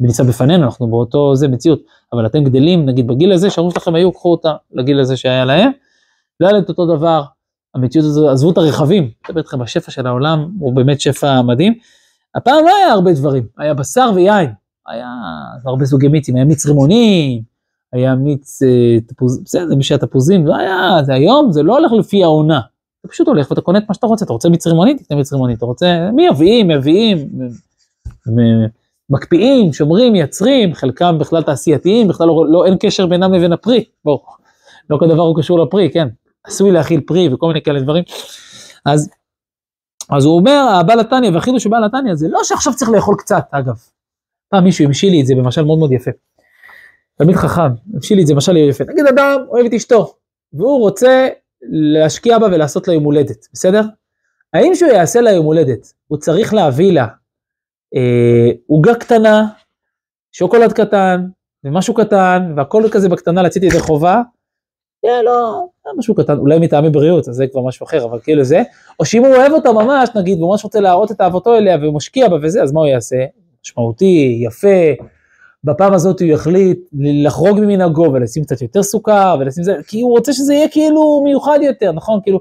ניצב 0.00 0.26
בפנינו, 0.26 0.64
אנחנו 0.64 0.86
באותו 0.86 1.36
זה 1.36 1.48
מציאות, 1.48 1.82
אבל 2.12 2.26
אתם 2.26 2.44
גדלים, 2.44 2.86
נגיד 2.86 3.06
בגיל 3.06 3.32
הזה, 3.32 3.50
שההורים 3.50 3.74
שלכם 3.74 3.94
היו, 3.94 4.12
קחו 4.12 4.30
אותה 4.30 4.52
לגיל 4.72 5.00
הזה 5.00 5.16
שהיה 5.16 5.44
להם, 5.44 5.70
לא 6.40 6.46
היה 6.46 6.52
להם 6.52 6.62
את 6.62 6.68
אותו 6.68 6.86
דבר, 6.86 7.22
המציאות 7.74 8.06
הזו, 8.06 8.30
עזבו 8.30 8.50
את 8.50 8.58
הרכבים, 8.58 9.02
אני 9.02 9.12
מדבר 9.28 9.40
איתכם, 9.40 9.62
השפע 9.62 9.90
של 9.90 10.06
העולם 10.06 10.50
הוא 10.58 10.72
באמת 10.72 11.00
שפע 11.00 11.42
מדהים. 11.42 11.74
הפעם 12.34 12.64
לא 12.64 12.76
היה 12.76 12.92
הרבה 12.92 13.12
דברים, 13.12 13.46
היה 13.58 13.74
בשר 13.74 14.10
ויין, 14.14 14.50
היה 14.88 15.08
הרבה 15.64 15.84
סוגי 15.84 16.08
מיצים, 16.08 16.36
היה 16.36 16.44
מיץ 16.44 16.66
רימונים, 16.66 17.42
היה 17.92 18.14
מיץ 18.14 18.62
אה, 18.62 19.00
תפוז, 19.06 19.42
בסדר, 19.44 19.74
מי 19.74 19.82
שהיה 19.82 19.98
תפוזים, 19.98 20.46
לא 20.46 20.56
היה, 20.56 21.02
זה 21.02 21.14
היום, 21.14 21.52
זה 21.52 21.62
לא 21.62 21.78
הולך 21.78 21.92
לפי 21.92 22.24
העונה. 22.24 22.60
אתה 23.00 23.08
פשוט 23.08 23.28
הולך 23.28 23.50
ואתה 23.50 23.60
קונה 23.60 23.78
את 23.78 23.84
מה 23.88 23.94
שאתה 23.94 24.06
רוצה, 24.06 24.24
אתה 24.24 24.32
רוצה 24.32 24.48
מיץ 24.48 24.66
רימוני, 24.66 24.94
תקנה 24.94 25.16
מיץ 25.16 25.32
רימוני, 25.32 25.54
אתה 25.54 25.66
רוצה, 25.66 26.10
מייבאים, 26.14 26.68
מביאים, 26.68 27.28
מקפיאים, 29.10 29.72
שומרים, 29.72 30.12
מייצרים, 30.12 30.74
חלקם 30.74 31.18
בכלל 31.18 31.42
תעשייתיים, 31.42 32.08
בכלל 32.08 32.26
לא, 32.26 32.44
לא, 32.48 32.64
אין 32.64 32.76
קשר 32.80 33.06
בינם 33.06 33.32
לבין 33.32 33.52
הפרי, 33.52 33.84
בואו, 34.04 34.22
לא 34.90 34.96
כל 34.96 35.08
דבר 35.08 35.22
הוא 35.22 35.36
קשור 35.36 35.60
לפרי, 35.60 35.90
כן, 35.90 36.08
עשוי 36.44 36.72
להכיל 36.72 37.00
פרי 37.06 37.34
וכל 37.34 37.46
מיני 37.46 37.62
כאלה 37.62 37.80
דברים. 37.80 38.04
אז, 38.84 39.10
אז 40.10 40.24
הוא 40.24 40.36
אומר, 40.36 40.76
הבעל 40.80 41.00
התניא 41.00 41.30
והחידוש 41.30 41.62
של 41.62 41.70
בעל 41.70 41.84
התניא 41.84 42.14
זה 42.14 42.28
לא 42.28 42.40
שעכשיו 42.44 42.74
צריך 42.74 42.90
לאכול 42.90 43.14
קצת, 43.18 43.44
אגב. 43.50 43.74
פעם 44.48 44.64
מישהו 44.64 44.84
המשיל 44.84 45.10
לי 45.10 45.20
את 45.20 45.26
זה 45.26 45.34
במשל 45.34 45.64
מאוד 45.64 45.78
מאוד 45.78 45.92
יפה. 45.92 46.10
תלמיד 47.18 47.36
חכם, 47.36 47.72
המשיל 47.94 48.16
לי 48.16 48.22
את 48.22 48.26
זה 48.26 48.34
במשל 48.34 48.56
יפה. 48.56 48.84
נגיד 48.84 49.06
אדם 49.06 49.40
אוהב 49.48 49.66
את 49.66 49.72
אשתו, 49.72 50.14
והוא 50.52 50.80
רוצה 50.80 51.28
להשקיע 51.62 52.38
בה 52.38 52.46
ולעשות 52.46 52.88
לה 52.88 52.94
יום 52.94 53.04
הולדת, 53.04 53.46
בסדר? 53.52 53.82
האם 54.52 54.74
שהוא 54.74 54.90
יעשה 54.90 55.20
לה 55.20 55.30
יום 55.30 55.46
הולדת, 55.46 55.92
הוא 56.08 56.18
צריך 56.18 56.54
להביא 56.54 56.92
לה 56.92 57.06
אה, 57.94 58.50
עוגה 58.66 58.90
אה, 58.90 58.98
קטנה, 58.98 59.48
שוקולד 60.32 60.72
קטן, 60.72 61.26
ומשהו 61.64 61.94
קטן, 61.94 62.52
והכל 62.56 62.82
כזה 62.92 63.08
בקטנה 63.08 63.42
להציתי 63.42 63.66
ידי 63.66 63.80
חובה, 63.80 64.22
יהיה 65.04 65.22
לא, 65.22 65.66
משהו 65.98 66.14
קטן, 66.14 66.38
אולי 66.38 66.58
מטעמי 66.58 66.90
בריאות, 66.90 67.28
אז 67.28 67.34
זה 67.34 67.46
כבר 67.46 67.60
משהו 67.60 67.84
אחר, 67.84 68.04
אבל 68.04 68.18
כאילו 68.22 68.44
זה, 68.44 68.62
או 69.00 69.04
שאם 69.04 69.24
הוא 69.24 69.34
אוהב 69.34 69.52
אותה 69.52 69.72
ממש, 69.72 70.08
נגיד, 70.14 70.38
והוא 70.38 70.50
ממש 70.50 70.64
רוצה 70.64 70.80
להראות 70.80 71.10
את 71.10 71.20
אהבתו 71.20 71.56
אליה, 71.56 71.76
והוא 71.82 71.94
משקיע 71.94 72.28
בה 72.28 72.36
וזה, 72.42 72.62
אז 72.62 72.72
מה 72.72 72.80
הוא 72.80 72.88
יעשה? 72.88 73.24
משמעותי, 73.64 74.40
יפה, 74.46 75.02
בפעם 75.64 75.92
הזאת 75.92 76.20
הוא 76.20 76.28
יחליט 76.28 76.78
לחרוג 76.92 77.60
ממנהגו 77.60 78.10
ולשים 78.12 78.44
קצת 78.44 78.62
יותר 78.62 78.82
סוכר, 78.82 79.36
ולשים 79.40 79.64
זה, 79.64 79.76
כי 79.86 80.00
הוא 80.00 80.10
רוצה 80.10 80.32
שזה 80.32 80.54
יהיה 80.54 80.68
כאילו 80.68 81.20
מיוחד 81.24 81.58
יותר, 81.62 81.92
נכון? 81.92 82.20
כאילו, 82.22 82.40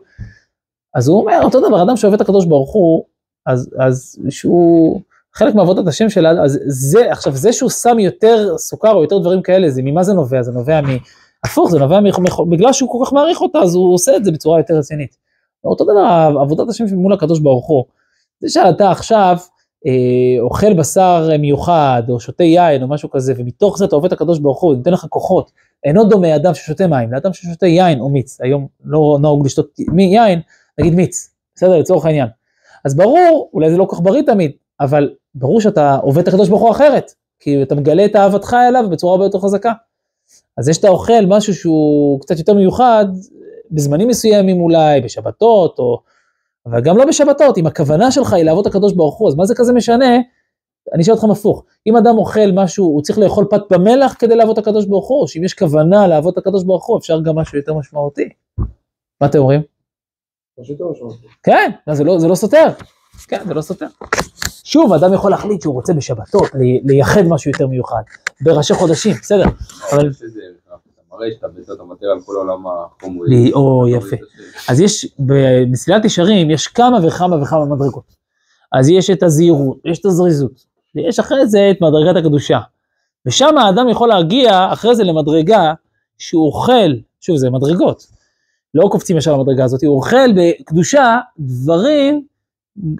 אז 0.95 1.07
הוא 1.07 1.21
אומר, 1.21 1.39
אותו 1.43 1.67
דבר, 1.67 1.83
אדם 1.83 1.97
שאוהב 1.97 2.13
את 2.13 2.21
הקדוש 2.21 2.45
ברוך 2.45 2.73
הוא, 2.73 3.03
אז, 3.45 3.69
אז 3.79 4.19
שהוא, 4.29 5.01
חלק 5.33 5.55
מעבודת 5.55 5.87
השם 5.87 6.09
שלה, 6.09 6.43
אז 6.43 6.59
זה, 6.65 7.11
עכשיו, 7.11 7.33
זה 7.35 7.53
שהוא 7.53 7.69
שם 7.69 7.99
יותר 7.99 8.57
סוכר 8.57 8.91
או 8.91 9.01
יותר 9.01 9.17
דברים 9.17 9.41
כאלה, 9.41 9.69
זה 9.69 9.81
ממה 9.83 10.03
זה 10.03 10.13
נובע? 10.13 10.41
זה 10.41 10.51
נובע 10.51 10.81
מ... 10.81 10.87
הפוך, 11.43 11.71
זה 11.71 11.79
נובע 11.79 11.99
בגלל 12.49 12.73
שהוא 12.73 12.89
כל 12.89 13.05
כך 13.05 13.13
מעריך 13.13 13.41
אותה, 13.41 13.59
אז 13.59 13.75
הוא 13.75 13.93
עושה 13.93 14.15
את 14.15 14.25
זה 14.25 14.31
בצורה 14.31 14.59
יותר 14.59 14.73
רצינית. 14.73 15.17
אותו 15.63 15.83
דבר, 15.83 16.37
עבודת 16.41 16.69
השם 16.69 16.85
מול 16.95 17.13
הקדוש 17.13 17.39
ברוך 17.39 17.67
הוא, 17.67 17.83
זה 18.39 18.49
שאתה 18.49 18.91
עכשיו 18.91 19.37
אה, 19.87 20.41
אוכל 20.41 20.73
בשר 20.73 21.29
מיוחד, 21.39 22.03
או 22.09 22.19
שותה 22.19 22.43
יין, 22.43 22.83
או 22.83 22.87
משהו 22.87 23.09
כזה, 23.09 23.33
ומתוך 23.37 23.77
זה 23.77 23.85
אתה 23.85 23.95
עובד 23.95 24.07
את 24.07 24.13
הקדוש 24.13 24.39
ברוך 24.39 24.61
הוא, 24.61 24.75
נותן 24.75 24.93
לך 24.93 25.05
כוחות, 25.09 25.51
אינו 25.83 26.03
דומה 26.03 26.35
אדם 26.35 26.53
ששותה 26.53 26.87
מים, 26.87 27.11
לאדם 27.11 27.33
ששותה 27.33 27.67
יין 27.67 27.99
או 27.99 28.09
מיץ, 28.09 28.41
היום 28.41 28.67
לא 28.83 29.17
נהוג 29.21 29.45
לשתות 29.45 29.79
יין, 29.97 30.41
נגיד 30.79 30.95
מיץ, 30.95 31.29
בסדר, 31.55 31.77
לצורך 31.77 32.05
העניין. 32.05 32.27
אז 32.85 32.95
ברור, 32.95 33.49
אולי 33.53 33.71
זה 33.71 33.77
לא 33.77 33.85
כל 33.85 33.95
כך 33.95 34.01
בריא 34.01 34.21
תמיד, 34.21 34.51
אבל 34.79 35.09
ברור 35.35 35.61
שאתה 35.61 35.95
עובד 35.95 36.21
את 36.21 36.27
הקדוש 36.27 36.49
ברוך 36.49 36.61
הוא 36.61 36.71
אחרת, 36.71 37.11
כי 37.39 37.63
אתה 37.63 37.75
מגלה 37.75 38.05
את 38.05 38.15
אהבתך 38.15 38.55
אליו 38.69 38.89
בצורה 38.89 39.13
הרבה 39.13 39.25
יותר 39.25 39.39
חזקה. 39.39 39.71
אז 40.57 40.65
זה 40.65 40.73
שאתה 40.73 40.87
אוכל 40.87 41.25
משהו 41.27 41.53
שהוא 41.53 42.21
קצת 42.21 42.37
יותר 42.39 42.53
מיוחד, 42.53 43.05
בזמנים 43.71 44.07
מסוימים 44.07 44.61
אולי, 44.61 45.01
בשבתות, 45.01 45.79
או... 45.79 46.01
אבל 46.65 46.81
גם 46.81 46.97
לא 46.97 47.05
בשבתות, 47.05 47.57
אם 47.57 47.67
הכוונה 47.67 48.11
שלך 48.11 48.33
היא 48.33 48.43
לעבוד 48.43 48.67
את 48.67 48.75
הקדוש 48.75 48.93
ברוך 48.93 49.17
הוא, 49.17 49.29
אז 49.29 49.35
מה 49.35 49.45
זה 49.45 49.55
כזה 49.55 49.73
משנה? 49.73 50.17
אני 50.93 51.03
אשאל 51.03 51.13
אתכם 51.13 51.31
הפוך, 51.31 51.63
אם 51.87 51.97
אדם 51.97 52.17
אוכל 52.17 52.51
משהו, 52.53 52.85
הוא 52.85 53.01
צריך 53.01 53.19
לאכול 53.19 53.45
פת 53.49 53.61
במלח 53.69 54.15
כדי 54.19 54.35
לעבוד 54.35 54.57
את 54.57 54.67
הקדוש 54.67 54.85
ברוך 54.85 55.07
הוא, 55.07 55.27
שאם 55.27 55.43
יש 55.43 55.53
כוונה 55.53 56.07
לעבוד 56.07 56.33
את 56.33 56.37
הקדוש 56.37 56.63
ברוך 56.63 56.87
הוא, 56.87 56.97
אפשר 56.97 57.21
גם 57.21 57.35
משהו 57.35 57.57
יותר 57.57 57.73
משמעותי. 57.73 58.29
מה 59.21 59.27
אתם 59.27 59.39
אומרים? 59.39 59.61
כן, 61.43 61.71
זה 61.93 62.03
לא, 62.03 62.19
זה 62.19 62.27
לא 62.27 62.35
סותר. 62.35 62.67
כן, 63.27 63.41
זה 63.47 63.53
לא 63.53 63.61
סותר. 63.61 63.87
שוב, 64.63 64.93
אדם 64.93 65.13
יכול 65.13 65.31
להחליט 65.31 65.61
שהוא 65.61 65.73
רוצה 65.73 65.93
בשבתות, 65.93 66.49
לייחד 66.83 67.21
משהו 67.21 67.51
יותר 67.51 67.67
מיוחד, 67.67 68.01
בראשי 68.41 68.73
חודשים, 68.73 69.15
בסדר, 69.21 69.45
אבל... 69.93 70.09
או, 73.53 73.87
יפה. 73.87 74.15
אז 74.69 74.79
יש, 74.81 75.07
במסילת 75.19 76.05
ישרים 76.05 76.49
יש 76.49 76.67
כמה 76.67 77.07
וכמה 77.07 77.43
וכמה 77.43 77.65
מדרגות. 77.65 78.03
אז 78.71 78.89
יש 78.89 79.09
את 79.09 79.23
הזהירות, 79.23 79.77
יש 79.85 79.99
את 79.99 80.05
הזריזות, 80.05 80.65
ויש 80.95 81.19
אחרי 81.19 81.47
זה 81.47 81.71
את 81.71 81.81
מדרגת 81.81 82.15
הקדושה. 82.15 82.59
ושם 83.25 83.57
האדם 83.57 83.89
יכול 83.89 84.09
להגיע 84.09 84.73
אחרי 84.73 84.95
זה 84.95 85.03
למדרגה 85.03 85.73
שהוא 86.17 86.45
אוכל, 86.45 86.91
שוב 87.21 87.37
זה 87.37 87.49
מדרגות, 87.49 88.07
לא 88.73 88.87
קופצים 88.91 89.17
ישר 89.17 89.37
למדרגה 89.37 89.63
הזאת, 89.63 89.83
הוא 89.83 89.95
אוכל 89.95 90.31
בקדושה 90.35 91.19
דברים 91.39 92.25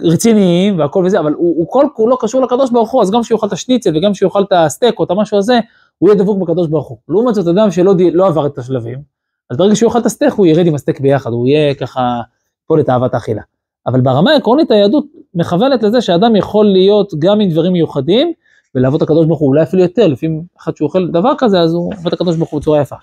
רציניים 0.01 0.79
והכל 0.79 1.03
וזה, 1.05 1.19
אבל 1.19 1.33
הוא, 1.33 1.57
הוא 1.57 1.67
כל 1.69 1.85
כולו 1.93 2.17
קשור 2.17 2.41
לקדוש 2.41 2.71
ברוך 2.71 2.91
הוא, 2.91 3.01
אז 3.01 3.11
גם 3.11 3.21
כשהוא 3.21 3.35
יאכל 3.35 3.47
את 3.47 3.53
השניצל 3.53 3.97
וגם 3.97 4.13
כשהוא 4.13 4.27
יאכל 4.27 4.43
את 4.43 4.51
הסטייק 4.51 4.99
או 4.99 5.03
את 5.03 5.11
המשהו 5.11 5.37
הזה, 5.37 5.59
הוא 6.01 6.09
יהיה 6.09 6.23
דבוק 6.23 6.37
בקדוש 6.37 6.67
ברוך 6.67 6.87
הוא. 6.87 6.97
לעומת 7.09 7.35
זאת 7.35 7.47
אדם 7.47 7.71
שלא 7.71 7.93
לא 8.13 8.27
עבר 8.27 8.45
את 8.45 8.57
השלבים, 8.57 9.01
אז 9.49 9.57
ברגע 9.57 9.75
שהוא 9.75 9.87
יאכל 9.87 9.99
את 9.99 10.05
הסטייק 10.05 10.33
הוא 10.33 10.45
ירד 10.45 10.65
עם 10.65 10.75
הסטייק 10.75 10.99
ביחד, 10.99 11.31
הוא 11.31 11.47
יהיה 11.47 11.75
ככה 11.75 12.21
כפוף 12.67 12.77
לתאוות 12.77 13.13
האכילה. 13.13 13.41
אבל 13.87 14.01
ברמה 14.01 14.31
העקרונית 14.31 14.71
היהדות 14.71 15.05
מכוונת 15.33 15.83
לזה 15.83 16.01
שאדם 16.01 16.35
יכול 16.35 16.65
להיות 16.65 17.13
גם 17.19 17.39
עם 17.39 17.49
דברים 17.49 17.73
מיוחדים, 17.73 18.33
ולעבוד 18.75 19.01
את 19.01 19.09
הקדוש 19.09 19.25
ברוך 19.25 19.39
הוא, 19.39 19.47
אולי 19.47 19.63
אפילו 19.63 19.81
יותר, 19.81 20.07
לפעמים 20.07 20.43
אחד 20.59 20.75
שהוא 20.75 20.87
אוכל 20.87 21.07
דבר 21.07 21.33
כזה, 21.37 21.59
אז 21.59 21.73
הוא 21.73 21.93
עובד 21.93 22.07
את 22.07 22.13
הקדוש 22.13 22.35
ברוך 22.35 22.49
הוא 22.49 22.59
בצורה 22.59 22.81
יפה. 22.81 22.95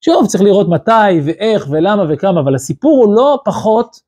שוב, 0.00 0.26
צריך 0.26 0.44
לראות 0.44 0.68
מתי 0.68 1.20
ואיך 1.24 1.66
ולמה 1.70 2.04
וכמה, 2.08 2.40
אבל 2.40 2.54
הסיפור 2.54 3.04
הוא 3.04 3.14
לא 3.14 3.38
פחות, 3.44 4.00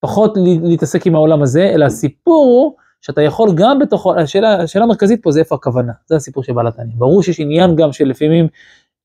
פחות 0.00 0.34
להתעסק 0.62 1.06
עם 1.06 1.14
העולם 1.14 1.42
הזה, 1.42 1.70
אלא 1.74 1.84
הסיפור 1.84 2.44
הוא 2.44 2.72
שאתה 3.06 3.22
יכול 3.22 3.50
גם 3.54 3.78
בתוכו, 3.78 4.14
השאלה, 4.14 4.62
השאלה 4.62 4.84
המרכזית 4.84 5.22
פה 5.22 5.30
זה 5.30 5.40
איפה 5.40 5.54
הכוונה, 5.54 5.92
זה 6.06 6.16
הסיפור 6.16 6.42
של 6.42 6.52
בעל 6.52 6.66
התניא. 6.66 6.94
ברור 6.96 7.22
שיש 7.22 7.40
עניין 7.40 7.76
גם 7.76 7.92
של 7.92 8.04
לפעמים 8.04 8.48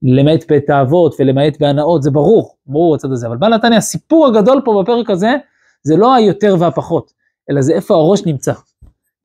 למעט 0.01 0.45
בתאוות 0.51 1.15
ולמעט 1.19 1.59
בהנאות, 1.59 2.03
זה 2.03 2.11
ברור, 2.11 2.55
ברור 2.65 2.95
הצד 2.95 3.11
הזה, 3.11 3.27
אבל 3.27 3.37
בעל 3.37 3.53
התניא, 3.53 3.77
הסיפור 3.77 4.27
הגדול 4.27 4.61
פה 4.65 4.81
בפרק 4.83 5.09
הזה, 5.09 5.35
זה 5.83 5.97
לא 5.97 6.13
היותר 6.13 6.55
והפחות, 6.59 7.11
אלא 7.49 7.61
זה 7.61 7.73
איפה 7.73 7.93
הראש 7.93 8.25
נמצא. 8.25 8.53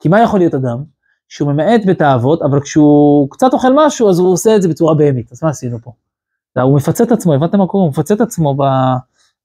כי 0.00 0.08
מה 0.08 0.20
יכול 0.20 0.40
להיות 0.40 0.54
אדם? 0.54 0.84
שהוא 1.28 1.52
ממעט 1.52 1.80
בתאוות, 1.86 2.42
אבל 2.42 2.60
כשהוא 2.60 3.30
קצת 3.30 3.52
אוכל 3.52 3.72
משהו, 3.74 4.10
אז 4.10 4.18
הוא 4.18 4.32
עושה 4.32 4.56
את 4.56 4.62
זה 4.62 4.68
בצורה 4.68 4.94
בהמית, 4.94 5.32
אז 5.32 5.42
מה 5.42 5.50
עשינו 5.50 5.78
פה? 5.78 5.92
הוא 6.62 6.76
מפצה 6.76 7.04
את 7.04 7.12
עצמו, 7.12 7.34
הבנתם 7.34 7.58
מה 7.58 7.66
קורה? 7.66 7.82
הוא 7.82 7.90
מפצה 7.90 8.14
את 8.14 8.20
עצמו 8.20 8.54
ב... 8.54 8.62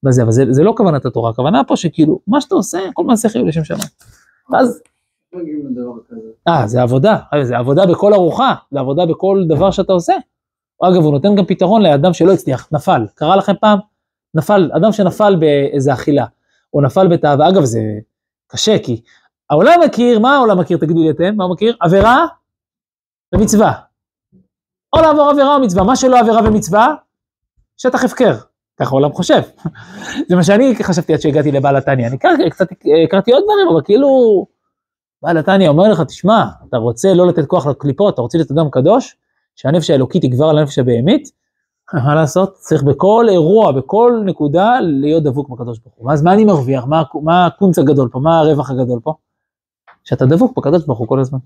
בזה, 0.02 0.22
אבל 0.22 0.32
זה, 0.32 0.44
זה 0.50 0.62
לא 0.62 0.74
כוונת 0.76 1.06
התורה, 1.06 1.30
הכוונה 1.30 1.64
פה 1.64 1.76
שכאילו, 1.76 2.20
מה 2.26 2.40
שאתה 2.40 2.54
עושה, 2.54 2.78
כל 2.94 3.04
מעשה 3.04 3.28
חיוב 3.28 3.46
לשם 3.46 3.64
שמיים. 3.64 3.88
ואז. 4.50 4.82
אה, 6.48 6.66
זה 6.66 6.82
עבודה, 6.82 7.18
זה 7.42 7.58
עבודה 7.58 7.86
בכל 7.86 8.14
ארוחה, 8.14 8.54
זה 8.70 8.80
עבודה 8.80 9.06
בכל 9.06 9.44
דבר 9.48 9.70
שאתה 9.70 9.92
עושה. 9.92 10.14
אגב, 10.82 11.02
הוא 11.02 11.12
נותן 11.12 11.34
גם 11.34 11.44
פתרון 11.44 11.82
לאדם 11.82 12.12
שלא 12.12 12.32
הצליח, 12.32 12.68
נפל. 12.72 13.06
קרה 13.14 13.36
לכם 13.36 13.52
פעם? 13.60 13.78
נפל, 14.34 14.70
אדם 14.76 14.92
שנפל 14.92 15.36
באיזה 15.36 15.92
אכילה, 15.92 16.26
או 16.74 16.80
נפל 16.80 17.08
בתאווה, 17.08 17.48
אגב, 17.48 17.64
זה 17.64 17.80
קשה, 18.46 18.78
כי 18.78 19.02
העולם 19.50 19.80
מכיר, 19.84 20.18
מה 20.18 20.36
העולם 20.36 20.60
מכיר, 20.60 20.78
תגידו 20.78 21.02
לי 21.02 21.10
אתם, 21.10 21.36
מה 21.36 21.44
הוא 21.44 21.52
מכיר? 21.52 21.76
עבירה 21.80 22.26
ומצווה. 23.34 23.72
או 24.92 25.00
לעבור 25.00 25.30
עבירה 25.30 25.56
או 25.56 25.60
מצווה, 25.60 25.84
מה 25.84 25.96
שלא 25.96 26.18
עבירה 26.18 26.40
ומצווה, 26.44 26.94
שטח 27.76 28.04
הפקר. 28.04 28.34
ככה 28.80 28.90
העולם 28.90 29.12
חושב. 29.12 29.40
זה 30.28 30.36
מה 30.36 30.44
שאני 30.44 30.74
חשבתי 30.82 31.14
עד 31.14 31.20
שהגעתי 31.20 31.52
לבעל 31.52 31.76
התניא. 31.76 32.06
אני 32.06 32.18
קצת 32.50 32.68
הכרתי 33.04 33.32
עוד 33.32 33.42
דברים, 33.44 33.68
אבל 33.72 33.82
כאילו, 33.84 34.08
בעל 35.22 35.38
התניא 35.38 35.68
אומר 35.68 35.88
לך, 35.88 36.00
תשמע, 36.00 36.44
אתה 36.68 36.76
רוצה 36.76 37.14
לא 37.14 37.26
לתת 37.26 37.46
כוח 37.46 37.66
לקליפות, 37.66 38.14
אתה 38.14 38.22
רוצה 38.22 38.38
להיות 38.38 38.50
אדם 38.50 38.70
קדוש, 38.70 39.16
שהנפש 39.56 39.90
האלוקית 39.90 40.22
תגבר 40.22 40.44
על 40.44 40.58
הנפש 40.58 40.78
הבהמית, 40.78 41.30
מה 41.94 42.14
לעשות? 42.14 42.54
צריך 42.54 42.82
בכל 42.82 43.26
אירוע, 43.28 43.72
בכל 43.72 44.22
נקודה, 44.24 44.80
להיות 44.80 45.22
דבוק 45.22 45.48
בקדוש 45.48 45.78
ברוך 45.78 45.94
הוא. 45.96 46.08
ואז 46.08 46.22
מה 46.22 46.32
אני 46.32 46.44
מרוויח? 46.44 46.84
מה, 46.84 47.02
מה 47.22 47.46
הקונץ 47.46 47.78
הגדול 47.78 48.08
פה? 48.12 48.18
מה 48.18 48.38
הרווח 48.38 48.70
הגדול 48.70 49.00
פה? 49.02 49.14
שאתה 50.04 50.26
דבוק 50.26 50.56
בקדוש 50.56 50.86
ברוך 50.86 50.98
הוא 50.98 51.08
כל 51.08 51.20
הזמן. 51.20 51.38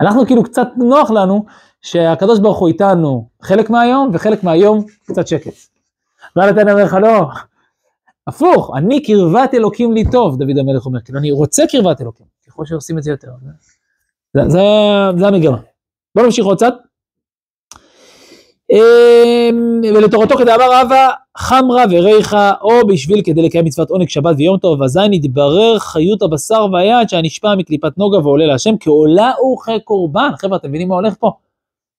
אנחנו 0.00 0.26
כאילו 0.26 0.42
קצת 0.42 0.68
נוח 0.76 1.10
לנו 1.10 1.44
שהקדוש 1.82 2.38
ברוך 2.38 2.58
הוא 2.58 2.68
איתנו 2.68 3.28
חלק 3.42 3.70
מהיום, 3.70 4.10
וחלק 4.12 4.44
מהיום 4.44 4.84
קצת 5.06 5.26
שקט. 5.26 5.52
בעל 6.36 6.48
התניא 6.48 6.72
אומר 6.72 6.84
לך, 6.84 6.94
לא, 6.94 7.26
הפוך, 8.26 8.70
אני 8.76 9.02
קרבת 9.02 9.54
אלוקים 9.54 9.92
לי 9.92 10.10
טוב, 10.10 10.38
דוד 10.38 10.58
המלך 10.58 10.86
אומר, 10.86 11.00
כאילו 11.00 11.18
אני 11.18 11.30
רוצה 11.30 11.62
קרבת 11.70 12.00
אלוקים, 12.00 12.26
ככל 12.52 12.66
שעושים 12.66 12.98
את 12.98 13.02
זה 13.02 13.10
יותר. 13.10 13.28
זה, 14.34 14.48
זה, 14.48 14.58
זה 15.18 15.26
המגמה. 15.26 15.58
בואו 16.14 16.26
נמשיך 16.26 16.44
עוד 16.44 16.56
קצת. 16.56 16.74
אמ, 18.70 19.80
ולתורתו 19.94 20.36
כדאמר 20.38 20.64
רבא 20.72 21.08
חמרא 21.36 21.84
וריחא 21.90 22.52
או 22.62 22.86
בשביל 22.86 23.22
כדי 23.24 23.42
לקיים 23.42 23.64
מצוות 23.64 23.90
עונג 23.90 24.08
שבת 24.08 24.34
ויום 24.38 24.58
טוב 24.58 24.82
אזי 24.82 25.00
נתברר 25.10 25.78
חיות 25.78 26.22
הבשר 26.22 26.66
והיד 26.72 27.08
שהנשפע 27.08 27.54
מקליפת 27.54 27.98
נוגה 27.98 28.18
ועולה 28.18 28.46
להשם 28.46 28.74
כעולה 28.80 29.32
וכקורבן. 29.54 30.30
חבר'ה 30.38 30.56
אתם 30.56 30.68
מבינים 30.68 30.88
מה 30.88 30.94
הולך 30.94 31.14
פה? 31.18 31.32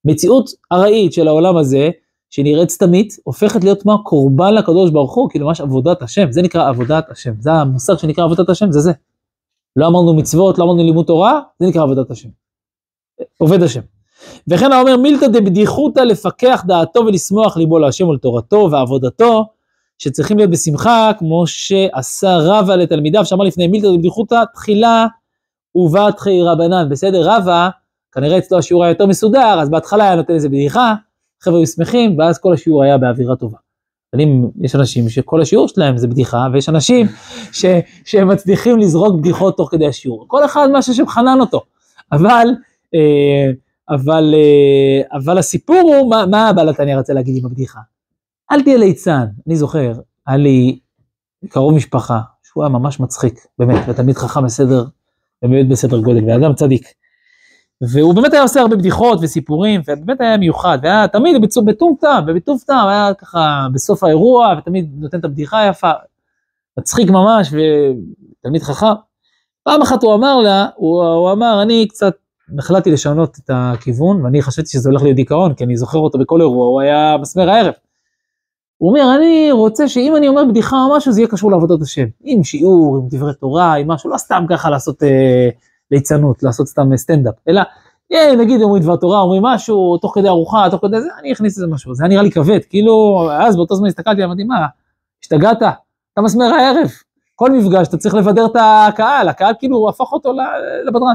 מציאות 0.05 0.49
ארעית 0.71 1.13
של 1.13 1.27
העולם 1.27 1.57
הזה 1.57 1.89
שנראית 2.29 2.69
סתמית 2.69 3.17
הופכת 3.23 3.63
להיות 3.63 3.85
מה 3.85 3.95
קורבן 4.03 4.53
לקדוש 4.53 4.91
ברוך 4.91 5.15
הוא 5.15 5.29
כאילו 5.29 5.47
ממש 5.47 5.61
עבודת 5.61 6.01
השם 6.01 6.31
זה 6.31 6.41
נקרא 6.41 6.69
עבודת 6.69 7.09
השם 7.09 7.33
זה 7.39 7.51
המושג 7.51 7.97
שנקרא 7.97 8.23
עבודת 8.23 8.49
השם 8.49 8.71
זה 8.71 8.79
זה. 8.79 8.91
לא 9.75 9.88
אמרנו 9.88 10.13
מצוות 10.13 10.59
לא 10.59 10.63
אמרנו 10.63 10.83
לימוד 10.83 11.05
תורה 11.05 11.39
זה 11.59 11.67
נקרא 11.67 11.81
עבודת 11.81 12.12
השם. 12.12 12.29
עובד 13.38 13.63
השם. 13.63 13.81
וכן 14.47 14.71
האומר 14.71 14.97
מילתא 14.97 15.27
דבדיחותא 15.27 15.99
לפקח 15.99 16.63
דעתו 16.67 16.99
ולשמוח 16.99 17.57
ליבו 17.57 17.79
להשם 17.79 18.07
ולתורתו 18.07 18.69
ועבודתו, 18.71 19.45
שצריכים 19.97 20.38
להיות 20.38 20.51
בשמחה, 20.51 21.12
כמו 21.19 21.47
שעשה 21.47 22.38
רבא 22.38 22.75
לתלמידיו, 22.75 23.25
שאמר 23.25 23.45
לפני 23.45 23.67
מילתא 23.67 23.88
דבדיחותא 23.95 24.43
תחילה 24.53 25.07
ובתחי 25.75 26.41
רבנן, 26.41 26.89
בסדר? 26.89 27.21
רבא, 27.23 27.69
כנראה 28.12 28.38
אצלו 28.38 28.57
השיעור 28.57 28.83
היה 28.83 28.91
יותר 28.91 29.05
מסודר, 29.05 29.59
אז 29.62 29.69
בהתחלה 29.69 30.03
היה 30.03 30.15
נותן 30.15 30.33
איזה 30.33 30.49
בדיחה, 30.49 30.93
חבר'ה 31.41 31.57
היו 31.57 31.67
שמחים, 31.67 32.19
ואז 32.19 32.39
כל 32.39 32.53
השיעור 32.53 32.83
היה 32.83 32.97
באווירה 32.97 33.36
טובה. 33.36 33.57
אם 34.19 34.47
יש 34.62 34.76
אנשים 34.76 35.10
שכל 35.10 35.41
השיעור 35.41 35.67
שלהם 35.67 35.97
זה 35.97 36.08
בדיחה, 36.08 36.47
ויש 36.54 36.69
אנשים 36.69 37.08
ש, 37.52 37.65
שהם 38.06 38.28
מצליחים 38.28 38.80
לזרוק 38.80 39.15
בדיחות 39.19 39.58
תוך 39.58 39.71
כדי 39.71 39.88
השיעור. 39.88 40.26
כל 40.28 40.45
אחד 40.45 40.67
מה 40.71 40.82
שהשם 40.82 41.08
חנן 41.08 41.38
אותו. 41.39 41.62
אבל, 42.12 42.47
אה, 42.95 43.52
אבל, 43.89 44.34
אה, 44.34 45.17
אבל 45.17 45.38
הסיפור 45.38 45.82
הוא, 45.82 46.10
מה, 46.10 46.26
מה 46.26 46.49
הבעל 46.49 46.69
התניא 46.69 46.95
רצה 46.95 47.13
להגיד 47.13 47.38
עם 47.38 47.45
הבדיחה? 47.45 47.80
אל 48.52 48.63
תהיה 48.63 48.78
ליצן, 48.78 49.26
אני 49.47 49.56
זוכר, 49.56 49.93
היה 50.28 50.38
לי 50.38 50.80
קרוב 51.49 51.73
משפחה, 51.73 52.19
שהוא 52.43 52.63
היה 52.63 52.69
ממש 52.69 52.99
מצחיק, 52.99 53.45
באמת, 53.60 53.82
ותלמיד 53.88 54.17
חכם 54.17 54.45
בסדר, 54.45 54.86
באמת 55.41 55.67
בסדר 55.67 55.99
גודל, 55.99 56.23
ואדם 56.28 56.54
צדיק. 56.54 56.88
והוא 57.91 58.15
באמת 58.15 58.34
היה 58.34 58.41
עושה 58.41 58.62
הרבה 58.62 58.76
בדיחות 58.76 59.19
וסיפורים, 59.22 59.82
ובאמת 59.88 60.22
היה 60.22 60.38
מיוחד, 60.38 60.78
והיה 60.82 61.08
תמיד 61.08 61.41
בטוב 61.65 61.98
טעם, 62.00 62.24
ובטוב 62.28 62.62
טעם, 62.67 62.88
היה 62.88 63.13
ככה 63.13 63.67
בסוף 63.74 64.04
האירוע, 64.04 64.56
ותמיד 64.58 64.91
נותן 64.98 65.19
את 65.19 65.26
הבדיחה 65.26 65.60
היפה, 65.60 65.91
מצחיק 66.80 67.10
ממש, 67.10 67.48
ותלמיד 67.54 68.63
חכם. 68.63 68.86
פעם 69.63 69.82
אחת 69.82 70.04
הוא 70.04 70.13
אמר 70.15 70.38
לה, 70.38 70.67
הוא, 70.76 71.04
הוא 71.04 71.32
אמר, 71.32 71.62
אני 71.62 71.88
קצת 71.88 72.13
החלטתי 72.60 72.91
לשנות 72.91 73.38
את 73.38 73.50
הכיוון, 73.54 74.26
ואני 74.26 74.41
חשבתי 74.41 74.69
שזה 74.69 74.89
הולך 74.89 75.04
להיות 75.04 75.15
דיכאון, 75.15 75.54
כי 75.54 75.63
אני 75.63 75.78
זוכר 75.78 76.00
אותו 76.00 76.17
בכל 76.17 76.41
אירוע, 76.41 76.67
הוא 76.67 76.82
היה 76.82 77.17
מסמר 77.22 77.50
הערב. 77.50 77.74
הוא 78.78 78.89
אומר, 78.89 79.15
אני 79.15 79.52
רוצה 79.52 79.88
שאם 79.88 80.15
אני 80.15 80.28
אומר 80.28 80.46
בדיחה 80.46 80.84
או 80.84 80.98
משהו, 80.98 81.12
זה 81.12 81.22
יהיה 81.22 81.28
קשור 81.28 81.52
לעבודת 81.52 81.82
השם. 81.82 82.06
עם 82.24 82.43
שיעור, 82.43 82.98
עם 82.98 83.08
דברי 83.10 83.34
תורה, 83.34 83.74
עם 83.74 83.88
משהו, 83.88 84.10
לא 84.10 84.17
סתם 84.17 84.46
ככה 84.50 84.69
לעשות 84.69 85.04
אה, 85.04 85.50
ליצנות, 85.93 86.43
לעשות 86.43 86.67
סתם 86.67 86.97
סטנדאפ, 86.97 87.34
אלא 87.47 87.62
אה, 88.13 88.36
נגיד 88.36 88.62
אומרים 88.62 88.84
דבר 88.84 88.95
תורה, 88.95 89.19
אומרים 89.19 89.43
משהו, 89.43 89.97
תוך 89.97 90.15
כדי 90.15 90.27
ארוחה, 90.27 90.67
תוך 90.71 90.82
כדי 90.82 91.01
זה, 91.01 91.08
אני 91.19 91.34
אכניס 91.34 91.58
איזה 91.58 91.67
משהו. 91.67 91.95
זה 91.95 92.03
היה 92.03 92.10
נראה 92.10 92.23
לי 92.23 92.32
כבד, 92.32 92.60
כאילו, 92.69 93.27
אז 93.32 93.56
באותו 93.56 93.75
זמן 93.75 93.88
הסתכלתי, 93.88 94.23
אמרתי, 94.23 94.43
מה, 94.43 94.65
השתגעת? 95.21 95.58
אתה 96.13 96.21
מסמר 96.21 96.45
הערב. 96.45 96.89
כל 97.36 97.51
מפגש 97.51 97.88
אתה 97.88 97.97
צריך 97.97 98.15
לבדר 98.15 98.45
את 98.45 98.56
הקהל, 98.56 99.29
הקהל 99.29 99.53
כאילו 99.60 99.89
הפך 99.89 100.13
אותו 100.13 100.34
לבדרן. 100.86 101.13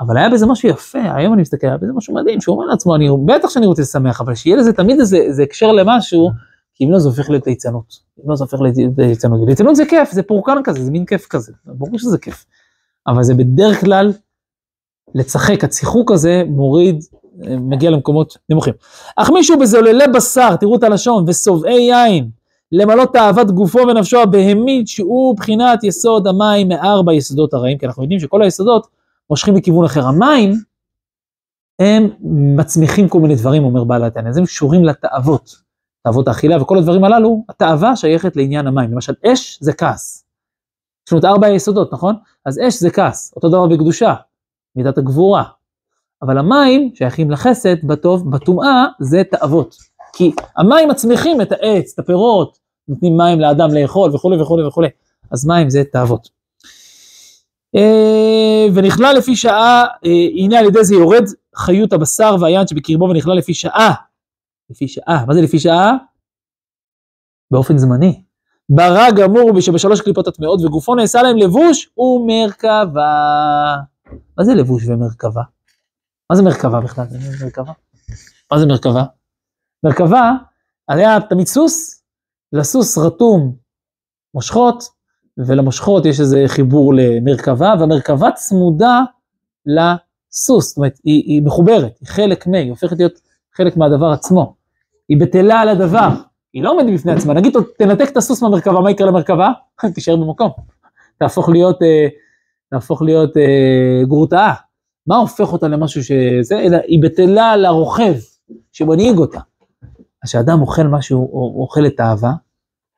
אבל 0.00 0.16
היה 0.16 0.30
בזה 0.30 0.46
משהו 0.46 0.68
יפה, 0.68 0.98
היום 1.14 1.32
אני 1.32 1.42
מסתכל, 1.42 1.66
היה 1.66 1.76
בזה 1.76 1.92
משהו 1.92 2.14
מדהים, 2.14 2.40
שהוא 2.40 2.56
אומר 2.56 2.66
לעצמו, 2.66 2.96
אני, 2.96 3.08
בטח 3.26 3.48
שאני 3.48 3.66
רוצה 3.66 3.82
לשמח, 3.82 4.20
אבל 4.20 4.34
שיהיה 4.34 4.56
לזה 4.56 4.72
תמיד 4.72 5.00
איזה, 5.00 5.16
איזה 5.16 5.42
הקשר 5.42 5.72
למשהו, 5.72 6.30
כי 6.74 6.84
אם 6.84 6.92
לא 6.92 6.98
זה 6.98 7.08
הופך 7.08 7.30
להיות 7.30 7.46
ליצנות. 7.46 7.94
אם 8.24 8.30
לא 8.30 8.36
זה 8.36 8.44
הופך 8.44 8.60
להיות 8.60 8.98
ליצנות. 8.98 9.40
ליצנות 9.46 9.76
זה 9.76 9.86
כיף, 9.86 10.12
זה 10.12 10.22
פורקן 10.22 10.56
כזה, 10.64 10.84
זה 10.84 10.90
מין 10.90 11.04
כיף 11.04 11.26
כזה, 11.26 11.52
ברור 11.66 11.98
שזה 11.98 12.18
כיף. 12.18 12.44
אבל 13.08 13.22
זה 13.22 13.34
בדרך 13.34 13.80
כלל 13.80 14.12
לצחק, 15.14 15.64
הציחוק 15.64 16.10
הזה 16.10 16.42
מוריד, 16.48 17.04
אה, 17.46 17.56
מגיע 17.56 17.90
למקומות 17.90 18.36
נמוכים. 18.48 18.74
אך 19.16 19.30
מישהו 19.30 19.58
בזוללי 19.58 20.04
בשר, 20.14 20.56
תראו 20.56 20.76
את 20.76 20.82
הלשון, 20.82 21.24
ושובעי 21.28 21.82
יין, 21.82 22.30
למלא 22.72 23.04
תאוות 23.12 23.50
גופו 23.50 23.78
ונפשו 23.78 24.20
הבהמית, 24.20 24.88
שהוא 24.88 25.36
בחינת 25.36 25.84
יסוד 25.84 26.26
המים 26.26 26.68
מארבע 26.68 27.14
יסודות 27.14 27.54
הרעים, 27.54 27.78
כי 27.78 27.86
אנחנו 27.86 28.02
יודעים 28.02 28.20
שכל 28.20 28.42
היסודות 28.42 28.86
מושכים 29.30 29.56
לכיוון 29.56 29.84
אחר. 29.84 30.06
המים, 30.06 30.54
הם 31.78 32.10
מצמיחים 32.56 33.08
כל 33.08 33.20
מיני 33.20 33.34
דברים, 33.34 33.64
אומר 33.64 33.84
בעל 33.84 34.04
התניא, 34.04 34.30
אז 34.30 34.36
הם 34.36 34.44
קשורים 34.44 34.84
לתאוות, 34.84 35.56
תאוות 36.02 36.28
האכילה 36.28 36.62
וכל 36.62 36.78
הדברים 36.78 37.04
הללו, 37.04 37.44
התאווה 37.48 37.96
שייכת 37.96 38.36
לעניין 38.36 38.66
המים. 38.66 38.92
למשל, 38.92 39.12
אש 39.26 39.58
זה 39.60 39.72
כעס. 39.72 40.25
יש 41.06 41.12
לנו 41.12 41.20
את 41.20 41.24
ארבע 41.24 41.46
היסודות, 41.46 41.92
נכון? 41.92 42.14
אז 42.46 42.60
אש 42.68 42.80
זה 42.80 42.90
כעס, 42.90 43.32
אותו 43.36 43.48
דבר 43.48 43.66
בקדושה, 43.66 44.14
מידת 44.76 44.98
הגבורה. 44.98 45.44
אבל 46.22 46.38
המים 46.38 46.90
שייכים 46.94 47.30
לחסד, 47.30 47.86
בטוב, 47.86 48.30
בטומאה, 48.30 48.86
זה 49.00 49.22
תאוות. 49.30 49.76
כי 50.12 50.32
המים 50.56 50.88
מצמיחים 50.88 51.40
את 51.40 51.52
העץ, 51.52 51.92
את 51.94 51.98
הפירות, 51.98 52.58
נותנים 52.88 53.16
מים 53.16 53.40
לאדם 53.40 53.74
לאכול 53.74 54.14
וכולי 54.14 54.42
וכולי 54.42 54.66
וכולי. 54.66 54.88
אז 55.30 55.46
מים 55.46 55.70
זה 55.70 55.82
תאוות. 55.92 56.28
אה, 57.76 58.66
ונכלל 58.74 59.14
לפי 59.18 59.36
שעה, 59.36 59.84
אה, 60.04 60.10
הנה 60.36 60.58
על 60.58 60.66
ידי 60.66 60.84
זה 60.84 60.94
יורד 60.94 61.24
חיות 61.56 61.92
הבשר 61.92 62.36
והיין 62.40 62.66
שבקרבו 62.66 63.04
ונכלל 63.04 63.36
לפי 63.36 63.54
שעה. 63.54 63.94
לפי 64.70 64.88
שעה, 64.88 65.24
מה 65.26 65.34
זה 65.34 65.40
לפי 65.40 65.58
שעה? 65.58 65.92
באופן 67.50 67.78
זמני. 67.78 68.25
ברא 68.68 69.10
גמור 69.10 69.60
שבשלוש 69.60 70.00
קליפות 70.00 70.28
הטמעות 70.28 70.64
וגופו 70.64 70.94
נעשה 70.94 71.22
להם 71.22 71.36
לבוש 71.36 71.90
ומרכבה. 71.98 73.76
מה 74.38 74.44
זה 74.44 74.54
לבוש 74.54 74.86
ומרכבה? 74.86 75.42
מה 76.30 76.36
זה 76.36 76.42
מרכבה 76.42 76.80
בכלל? 76.80 77.04
מרכבה? 77.42 77.72
מה 78.52 78.58
זה 78.58 78.66
מרכבה? 78.66 79.04
מרכבה, 79.84 80.32
עליה 80.86 81.18
תמיד 81.28 81.46
סוס, 81.46 82.02
לסוס 82.52 82.98
רתום 82.98 83.56
מושכות, 84.34 84.84
ולמושכות 85.38 86.06
יש 86.06 86.20
איזה 86.20 86.44
חיבור 86.46 86.94
למרכבה, 86.94 87.74
והמרכבה 87.80 88.30
צמודה 88.32 89.00
לסוס, 89.66 90.68
זאת 90.68 90.76
אומרת, 90.76 90.98
היא, 91.04 91.22
היא 91.26 91.42
מחוברת, 91.42 91.98
היא 92.00 92.08
חלק 92.08 92.46
מ, 92.46 92.54
היא 92.54 92.70
הופכת 92.70 92.96
להיות 92.98 93.20
חלק 93.54 93.76
מהדבר 93.76 94.06
עצמו. 94.06 94.56
היא 95.08 95.20
בטלה 95.20 95.60
על 95.60 95.68
הדבר, 95.68 96.08
היא 96.56 96.62
לא 96.62 96.70
עומדת 96.70 96.94
בפני 96.94 97.12
עצמה. 97.12 97.34
נגיד, 97.34 97.56
תנתק 97.78 98.08
את 98.12 98.16
הסוס 98.16 98.42
מהמרכבה, 98.42 98.80
מה 98.80 98.90
יקרה 98.90 99.06
למרכבה? 99.06 99.52
תישאר 99.94 100.16
במקום. 100.16 100.50
תהפוך 101.18 101.48
להיות, 101.48 101.82
אה, 101.82 102.08
תהפוך 102.70 103.02
להיות 103.02 103.36
אה, 103.36 104.02
גרוטאה. 104.04 104.54
מה 105.06 105.16
הופך 105.16 105.52
אותה 105.52 105.68
למשהו 105.68 106.04
שזה, 106.04 106.58
אלא 106.58 106.78
היא 106.86 107.02
בטלה 107.02 107.50
על 107.50 107.64
הרוכב 107.64 108.14
שמנהיג 108.72 109.18
אותה. 109.18 109.38
אז 110.22 110.28
כשאדם 110.28 110.60
אוכל 110.60 110.82
משהו, 110.82 111.30
או 111.32 111.62
אוכל 111.62 111.86
את 111.86 112.00
האהבה, 112.00 112.32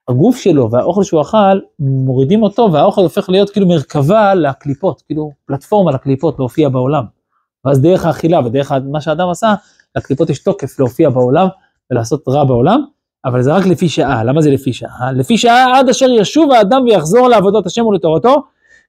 הגוף 0.08 0.36
שלו 0.36 0.70
והאוכל 0.70 1.02
שהוא 1.02 1.22
אכל, 1.22 1.60
מורידים 1.78 2.42
אותו, 2.42 2.72
והאוכל 2.72 3.00
הופך 3.00 3.28
להיות 3.28 3.50
כאילו 3.50 3.68
מרכבה 3.68 4.34
לקליפות, 4.34 5.02
כאילו 5.02 5.32
פלטפורמה 5.46 5.92
לקליפות 5.92 6.38
להופיע 6.38 6.68
בעולם. 6.68 7.04
ואז 7.64 7.80
דרך 7.80 8.06
האכילה 8.06 8.46
ודרך 8.46 8.72
מה 8.92 9.00
שהאדם 9.00 9.28
עשה, 9.28 9.54
לקליפות 9.96 10.30
יש 10.30 10.38
תוקף 10.38 10.78
להופיע 10.78 11.10
בעולם 11.10 11.46
ולעשות 11.90 12.28
רע 12.28 12.44
בעולם, 12.44 12.84
אבל 13.24 13.42
זה 13.42 13.52
רק 13.52 13.66
לפי 13.66 13.88
שעה. 13.88 14.24
למה 14.24 14.42
זה 14.42 14.50
לפי 14.50 14.72
שעה? 14.72 15.12
לפי 15.12 15.38
שעה 15.38 15.78
עד 15.78 15.88
אשר 15.88 16.10
ישוב 16.10 16.52
האדם 16.52 16.82
ויחזור 16.84 17.28
לעבודת 17.28 17.66
השם 17.66 17.86
ולתורתו, 17.86 18.42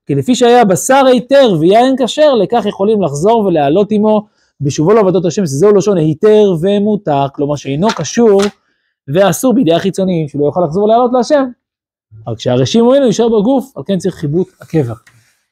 כי 0.06 0.16
לפי 0.16 0.36
שהיה 0.36 0.66
בשר 0.66 1.06
היתר 1.06 1.56
ויין 1.60 1.96
כשר, 2.04 2.34
לכך 2.34 2.66
יכולים 2.66 3.02
לחזור 3.02 3.38
ולעלות 3.40 3.92
עמו 3.92 4.28
בשובו 4.62 4.92
לעבודות 4.92 5.26
השם, 5.26 5.46
שזהו 5.46 5.76
לשון 5.76 5.98
היתר 5.98 6.54
ומותר, 6.62 7.26
כלומר 7.34 7.56
שאינו 7.56 7.88
קשור 7.96 8.42
ואסור 9.08 9.54
בידי 9.54 9.74
החיצוניים, 9.74 10.28
שלא 10.28 10.46
יוכל 10.46 10.62
לחזור 10.66 10.84
ולעלות 10.84 11.12
להשם. 11.14 11.46
אבל 12.28 12.36
כשהרשים 12.36 12.84
מועיל 12.84 13.04
יישאר 13.04 13.30
בגוף, 13.30 13.78
על 13.78 13.84
כן 13.88 13.98
צריך 13.98 14.16
חיבוט 14.16 14.48
הקבר. 14.62 14.94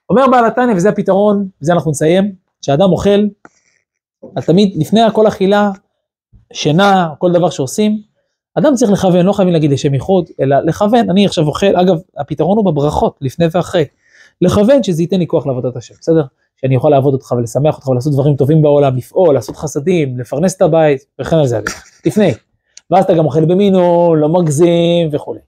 אומר 0.09 0.27
בעל 0.31 0.45
התניא, 0.45 0.75
וזה 0.75 0.89
הפתרון, 0.89 1.47
וזה 1.61 1.73
אנחנו 1.73 1.91
נסיים, 1.91 2.31
כשאדם 2.61 2.91
אוכל, 2.91 3.19
אז 4.35 4.45
תמיד 4.45 4.73
לפני 4.77 5.01
כל 5.13 5.27
אכילה, 5.27 5.71
שינה, 6.53 7.09
כל 7.17 7.31
דבר 7.31 7.49
שעושים, 7.49 8.01
אדם 8.60 8.76
צריך 8.76 8.91
לכוון, 8.91 9.26
לא 9.26 9.34
חייבים 9.34 9.54
להגיד 9.54 9.72
לשם 9.72 9.93
ייחוד, 9.93 10.30
אלא 10.41 10.58
לכוון, 10.60 11.10
אני 11.10 11.26
עכשיו 11.26 11.48
אוכל, 11.48 11.76
אגב, 11.76 11.98
הפתרון 12.17 12.58
הוא 12.58 12.65
בברכות, 12.65 13.17
לפני 13.22 13.46
ואחרי. 13.52 13.86
לכוון 14.41 14.84
שזה 14.84 15.02
ייתן 15.04 15.20
לי 15.20 15.28
כוח 15.28 15.48
לעבודת 15.48 15.76
השם, 15.76 15.93
בסדר? 16.02 16.24
שאני 16.62 16.76
יכול 16.76 16.91
לעבוד 16.91 17.13
אותך 17.13 17.32
ולשמח 17.32 17.76
אותך 17.76 17.88
ולעשות 17.88 18.13
דברים 18.13 18.36
טובים 18.36 18.62
בעולם, 18.62 18.96
לפעול, 18.96 19.36
לעשות 19.36 19.56
חסדים, 19.56 20.20
לפרנס 20.20 20.56
את 20.56 20.62
הבית, 20.62 21.06
וכן 21.20 21.36
על 21.36 21.48
זה 21.48 21.58
הדרך. 21.58 21.84
לפני. 22.06 22.34
ואז 22.91 23.04
אתה 23.04 23.13
גם 23.13 23.26
אוכל 23.26 23.46
במינון, 23.46 24.20
לא 24.20 24.30
מגזים 24.30 25.10
וכולי. 25.12 25.39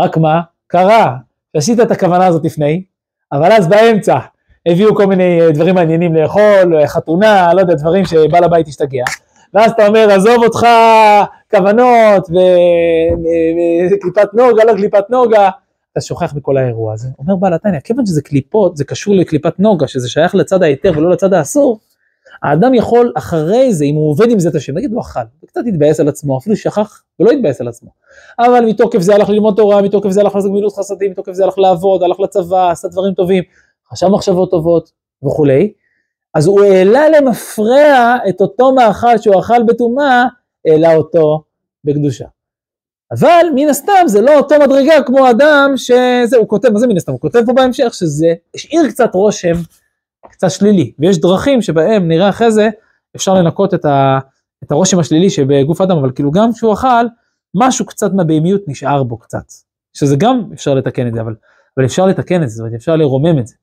רק 0.00 0.16
מה? 0.16 0.40
קרה 0.66 1.16
שעשית 1.52 1.80
את 1.80 1.90
הכוונה 1.90 2.26
הזאת 2.26 2.44
לפני, 2.44 2.82
אבל 3.32 3.52
אז 3.52 3.68
באמצע 3.68 4.18
הביאו 4.66 4.94
כל 4.94 5.06
מיני 5.06 5.40
אה, 5.40 5.52
דברים 5.52 5.74
מעניינים 5.74 6.14
לאכול, 6.14 6.86
חתונה, 6.86 7.54
לא 7.54 7.60
יודע, 7.60 7.74
דברים 7.74 8.04
שבעל 8.04 8.44
הבית 8.44 8.68
השתגע. 8.68 9.04
ואז 9.54 9.70
אתה 9.70 9.86
אומר, 9.86 10.10
עזוב 10.10 10.44
אותך 10.44 10.66
כוונות 11.50 12.28
וקליפת 13.92 14.34
נוגה, 14.34 14.64
לא 14.64 14.72
קליפת 14.72 15.10
נוגה, 15.10 15.50
אתה 15.92 16.00
שוכח 16.00 16.34
מכל 16.34 16.56
האירוע 16.56 16.92
הזה. 16.92 17.08
אומר 17.18 17.36
בעל 17.36 17.54
התניא, 17.54 17.80
כיוון 17.80 18.06
שזה 18.06 18.22
קליפות, 18.22 18.76
זה 18.76 18.84
קשור 18.84 19.14
לקליפת 19.14 19.60
נוגה, 19.60 19.88
שזה 19.88 20.08
שייך 20.08 20.34
לצד 20.34 20.62
ההיתר 20.62 20.92
ולא 20.96 21.10
לצד 21.10 21.34
האסור, 21.34 21.78
האדם 22.42 22.74
יכול 22.74 23.12
אחרי 23.16 23.72
זה, 23.72 23.84
אם 23.84 23.94
הוא 23.94 24.10
עובד 24.10 24.30
עם 24.30 24.38
זה 24.38 24.48
את 24.48 24.54
השם, 24.54 24.74
נגיד 24.74 24.92
הוא 24.92 25.00
אכל, 25.00 25.20
וקצת 25.44 25.60
התבאס 25.66 26.00
על 26.00 26.08
עצמו, 26.08 26.38
אפילו 26.38 26.56
שכח 26.56 27.02
ולא 27.20 27.30
התבאס 27.30 27.60
על 27.60 27.68
עצמו. 27.68 27.90
אבל 28.38 28.64
מתוקף 28.66 28.98
זה 28.98 29.14
הלך 29.14 29.28
ללמוד 29.28 29.56
תורה, 29.56 29.82
מתוקף 29.82 30.10
זה 30.10 30.20
הלך 30.20 30.34
לעשות 30.34 30.50
גמילות 30.50 30.76
חסדים, 30.76 31.10
מתוקף 31.10 31.32
זה 31.32 31.44
הלך 31.44 31.58
לעבוד, 31.58 32.02
הלך 32.02 32.20
לצבא, 32.20 32.70
עשה 32.70 32.88
דברים 32.88 33.14
טובים, 33.14 33.44
חשב 33.92 34.06
מחשבות 34.08 34.50
טובות 34.50 34.90
וכולי. 35.24 35.72
אז 36.34 36.46
הוא 36.46 36.62
העלה 36.62 37.08
למפרע 37.08 38.16
את 38.28 38.40
אותו 38.40 38.72
מאכל 38.72 39.18
שהוא 39.18 39.40
אכל 39.40 39.62
בטומאה, 39.62 40.26
העלה 40.66 40.94
אותו 40.94 41.42
בקדושה. 41.84 42.24
אבל 43.12 43.46
מן 43.54 43.68
הסתם 43.68 44.02
זה 44.06 44.20
לא 44.20 44.38
אותו 44.38 44.54
מדרגה 44.60 45.02
כמו 45.06 45.30
אדם 45.30 45.72
שזה, 45.76 46.36
הוא 46.36 46.48
כותב, 46.48 46.68
מה 46.68 46.78
זה 46.78 46.86
מן 46.86 46.96
הסתם? 46.96 47.12
הוא 47.12 47.20
כותב 47.20 47.42
פה 47.46 47.52
בהמשך 47.52 47.94
שזה 47.94 48.34
השאיר 48.54 48.88
קצת 48.88 49.14
רושם 49.14 49.54
קצת 50.30 50.50
שלילי, 50.50 50.92
ויש 50.98 51.20
דרכים 51.20 51.62
שבהם 51.62 52.08
נראה 52.08 52.28
אחרי 52.28 52.52
זה 52.52 52.68
אפשר 53.16 53.34
לנקות 53.34 53.74
את, 53.74 53.84
ה, 53.84 54.18
את 54.64 54.70
הרושם 54.70 54.98
השלילי 54.98 55.30
שבגוף 55.30 55.80
האדם, 55.80 55.96
אבל 55.96 56.10
כאילו 56.14 56.30
גם 56.30 56.52
כשהוא 56.52 56.72
אכל, 56.72 57.06
משהו 57.54 57.86
קצת 57.86 58.12
מהבהמיות 58.12 58.60
נשאר 58.66 59.02
בו 59.02 59.18
קצת, 59.18 59.52
שזה 59.92 60.16
גם 60.16 60.42
אפשר 60.54 60.74
לתקן 60.74 61.08
את 61.08 61.14
זה, 61.14 61.20
אבל, 61.20 61.34
אבל 61.76 61.86
אפשר 61.86 62.06
לתקן 62.06 62.42
את 62.42 62.48
זה, 62.48 62.54
זאת 62.54 62.60
אומרת 62.60 62.74
אפשר 62.74 62.96
לרומם 62.96 63.38
את 63.38 63.46
זה. 63.46 63.54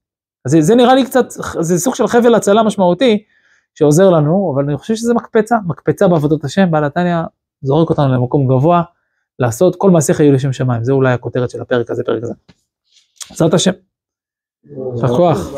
אז 0.45 0.51
זה, 0.51 0.61
זה 0.61 0.75
נראה 0.75 0.95
לי 0.95 1.05
קצת, 1.05 1.25
זה 1.59 1.79
סוג 1.79 1.95
של 1.95 2.07
חבל 2.07 2.35
הצלה 2.35 2.63
משמעותי 2.63 3.23
שעוזר 3.75 4.09
לנו, 4.09 4.53
אבל 4.55 4.63
אני 4.63 4.77
חושב 4.77 4.95
שזה 4.95 5.13
מקפצה, 5.13 5.55
מקפצה 5.65 6.07
בעבודות 6.07 6.43
השם, 6.43 6.71
בעל 6.71 6.83
התניא 6.83 7.15
זורק 7.61 7.89
אותנו 7.89 8.13
למקום 8.13 8.47
גבוה, 8.47 8.83
לעשות 9.39 9.75
כל 9.75 9.91
מעשיך 9.91 10.19
יהיו 10.19 10.33
לשם 10.33 10.53
שמיים, 10.53 10.83
זה 10.83 10.93
אולי 10.93 11.13
הכותרת 11.13 11.49
של 11.49 11.61
הפרק 11.61 11.91
הזה, 11.91 12.03
פרק 12.03 12.23
הזה. 12.23 12.33
בעזרת 13.29 13.53
השם. 13.53 13.71
יישר 14.95 15.07
כוח. 15.07 15.51